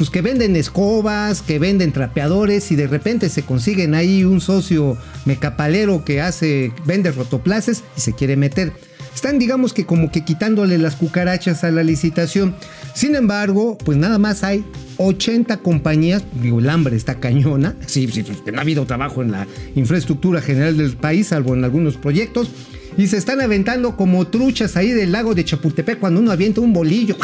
pues 0.00 0.08
que 0.08 0.22
venden 0.22 0.56
escobas, 0.56 1.42
que 1.42 1.58
venden 1.58 1.92
trapeadores 1.92 2.72
y 2.72 2.76
de 2.76 2.86
repente 2.86 3.28
se 3.28 3.42
consiguen 3.42 3.94
ahí 3.94 4.24
un 4.24 4.40
socio 4.40 4.96
mecapalero 5.26 6.06
que 6.06 6.22
hace, 6.22 6.72
vende 6.86 7.12
rotoplaces 7.12 7.84
y 7.98 8.00
se 8.00 8.14
quiere 8.14 8.34
meter. 8.34 8.72
Están 9.20 9.38
digamos 9.38 9.74
que 9.74 9.84
como 9.84 10.10
que 10.10 10.24
quitándole 10.24 10.78
las 10.78 10.96
cucarachas 10.96 11.62
a 11.62 11.70
la 11.70 11.82
licitación. 11.82 12.56
Sin 12.94 13.14
embargo, 13.14 13.76
pues 13.76 13.98
nada 13.98 14.16
más 14.16 14.42
hay 14.42 14.64
80 14.96 15.58
compañías, 15.58 16.24
digo, 16.40 16.58
el 16.58 16.70
hambre 16.70 16.96
está 16.96 17.16
cañona, 17.16 17.76
sí, 17.84 18.08
sí, 18.08 18.24
no 18.50 18.56
ha 18.56 18.62
habido 18.62 18.86
trabajo 18.86 19.20
en 19.20 19.32
la 19.32 19.46
infraestructura 19.74 20.40
general 20.40 20.78
del 20.78 20.96
país, 20.96 21.26
salvo 21.26 21.52
en 21.52 21.64
algunos 21.64 21.98
proyectos, 21.98 22.50
y 22.96 23.08
se 23.08 23.18
están 23.18 23.42
aventando 23.42 23.94
como 23.94 24.26
truchas 24.26 24.78
ahí 24.78 24.90
del 24.90 25.12
lago 25.12 25.34
de 25.34 25.44
Chapultepec 25.44 25.98
cuando 25.98 26.18
uno 26.20 26.32
avienta 26.32 26.62
un 26.62 26.72
bolillo. 26.72 27.18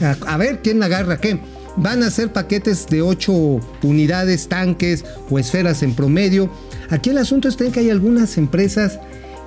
A 0.26 0.36
ver 0.36 0.60
quién 0.62 0.82
agarra 0.82 1.18
qué 1.18 1.40
van 1.78 2.02
a 2.02 2.10
ser 2.10 2.30
paquetes 2.30 2.86
de 2.88 3.00
8 3.00 3.32
unidades, 3.84 4.48
tanques 4.48 5.06
o 5.30 5.38
esferas 5.38 5.82
en 5.82 5.94
promedio. 5.94 6.50
Aquí 6.90 7.08
el 7.08 7.16
asunto 7.16 7.48
está 7.48 7.64
en 7.64 7.72
que 7.72 7.80
hay 7.80 7.88
algunas 7.88 8.36
empresas, 8.36 9.00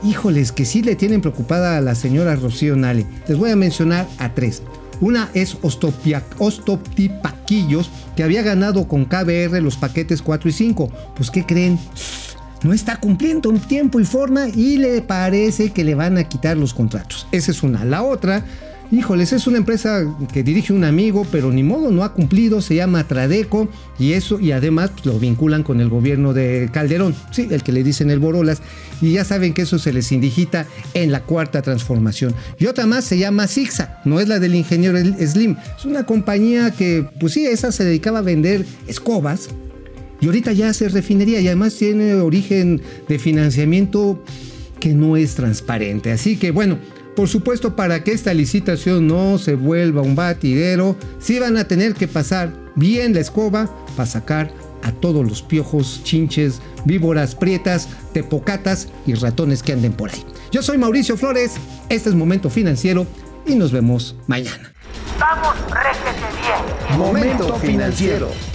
híjoles, 0.04 0.52
que 0.52 0.66
sí 0.66 0.82
le 0.82 0.96
tienen 0.96 1.22
preocupada 1.22 1.78
a 1.78 1.82
la 1.82 1.96
señora 1.96 2.36
Rocío 2.36 2.76
Nale. 2.76 3.06
Les 3.28 3.38
voy 3.38 3.52
a 3.52 3.56
mencionar 3.56 4.08
a 4.18 4.34
tres. 4.34 4.64
Una 5.02 5.30
es 5.34 5.58
Ostoptipaquillos, 5.62 7.90
que 8.16 8.24
había 8.24 8.42
ganado 8.42 8.88
con 8.88 9.06
KBR 9.06 9.62
los 9.62 9.78
paquetes 9.78 10.22
4 10.22 10.50
y 10.50 10.54
5. 10.54 10.92
Pues, 11.16 11.32
¿qué 11.32 11.46
creen? 11.46 11.80
No 12.64 12.74
está 12.74 12.98
cumpliendo 12.98 13.50
un 13.50 13.60
tiempo 13.60 14.00
y 14.00 14.06
forma 14.06 14.48
y 14.48 14.78
le 14.78 15.02
parece 15.02 15.72
que 15.72 15.84
le 15.84 15.96
van 15.96 16.18
a 16.18 16.24
quitar 16.24 16.56
los 16.56 16.74
contratos. 16.74 17.28
Esa 17.32 17.52
es 17.52 17.64
una. 17.64 17.84
La 17.84 18.04
otra 18.04 18.46
híjoles, 18.92 19.34
es 19.34 19.48
una 19.48 19.58
empresa 19.58 20.06
que 20.32 20.44
dirige 20.44 20.74
un 20.74 20.84
amigo, 20.84 21.26
pero 21.32 21.52
ni 21.52 21.64
modo, 21.64 21.92
no 21.92 22.04
ha 22.04 22.14
cumplido, 22.14 22.62
se 22.62 22.76
llama 22.76 23.08
Tradeco 23.08 23.68
y 23.98 24.14
eso, 24.14 24.40
y 24.40 24.52
además 24.52 24.92
pues, 24.92 25.06
lo 25.06 25.20
vinculan 25.20 25.64
con 25.64 25.82
el 25.82 25.90
gobierno 25.90 26.34
de 26.34 26.70
Calderón, 26.72 27.16
sí, 27.32 27.48
el 27.50 27.64
que 27.64 27.72
le 27.72 27.84
dicen 27.84 28.12
el 28.12 28.20
Borolas, 28.20 28.62
y 29.02 29.14
ya 29.14 29.26
saben 29.26 29.54
que 29.54 29.64
eso 29.64 29.80
se 29.80 29.94
les 29.94 30.12
indigita 30.12 30.68
en 30.94 31.12
la 31.12 31.24
cuarta 31.24 31.62
transformación. 31.62 32.36
Y 32.60 32.68
otra 32.68 32.86
más 32.86 33.04
se 33.06 33.18
llama 33.18 33.48
Zigzag, 33.48 34.02
no 34.06 34.20
es 34.20 34.28
la 34.28 34.40
del 34.40 34.56
ingeniero 34.56 34.98
Slim, 35.00 35.56
es 35.78 35.86
una 35.86 36.06
compañía 36.06 36.72
que, 36.72 37.08
pues 37.20 37.34
sí, 37.34 37.46
esa 37.46 37.72
se 37.72 37.84
dedicaba 37.84 38.20
a 38.20 38.24
vender 38.24 38.66
escobas, 38.88 39.50
y 40.22 40.28
ahorita 40.28 40.54
ya 40.54 40.70
hace 40.70 40.88
refinería 40.88 41.42
y 41.42 41.48
además 41.48 41.76
tiene 41.76 42.14
origen 42.16 42.82
de 43.10 43.20
financiamiento 43.20 44.24
que 44.80 44.94
no 44.94 45.18
es 45.18 45.36
transparente. 45.36 46.14
Así 46.14 46.38
que 46.38 46.52
bueno, 46.52 46.78
por 47.16 47.28
supuesto, 47.28 47.76
para 47.76 48.04
que 48.04 48.12
esta 48.12 48.34
licitación 48.34 49.08
no 49.08 49.38
se 49.38 49.56
vuelva 49.56 50.02
un 50.02 50.16
batidero, 50.16 50.96
sí 51.20 51.40
van 51.40 51.58
a 51.58 51.68
tener 51.68 51.94
que 51.94 52.08
pasar 52.08 52.52
bien 52.76 53.14
la 53.14 53.20
escoba 53.20 53.70
para 53.96 54.08
sacar 54.08 54.52
a 54.84 54.92
todos 54.92 55.26
los 55.26 55.42
piojos, 55.42 56.02
chinches, 56.04 56.62
víboras 56.86 57.36
prietas, 57.36 57.88
tepocatas 58.14 58.90
y 59.06 59.14
ratones 59.14 59.64
que 59.64 59.74
anden 59.74 59.94
por 59.94 60.12
ahí. 60.12 60.26
Yo 60.52 60.62
soy 60.62 60.78
Mauricio 60.78 61.18
Flores, 61.18 61.54
este 61.90 62.10
es 62.10 62.16
Momento 62.16 62.50
Financiero 62.50 63.08
y 63.46 63.56
nos 63.56 63.72
vemos 63.72 64.16
mañana. 64.28 64.74
Vamos, 65.20 65.56
réjete 65.70 66.12
bien. 66.42 66.98
Momento 67.00 67.56
financiero. 67.56 68.53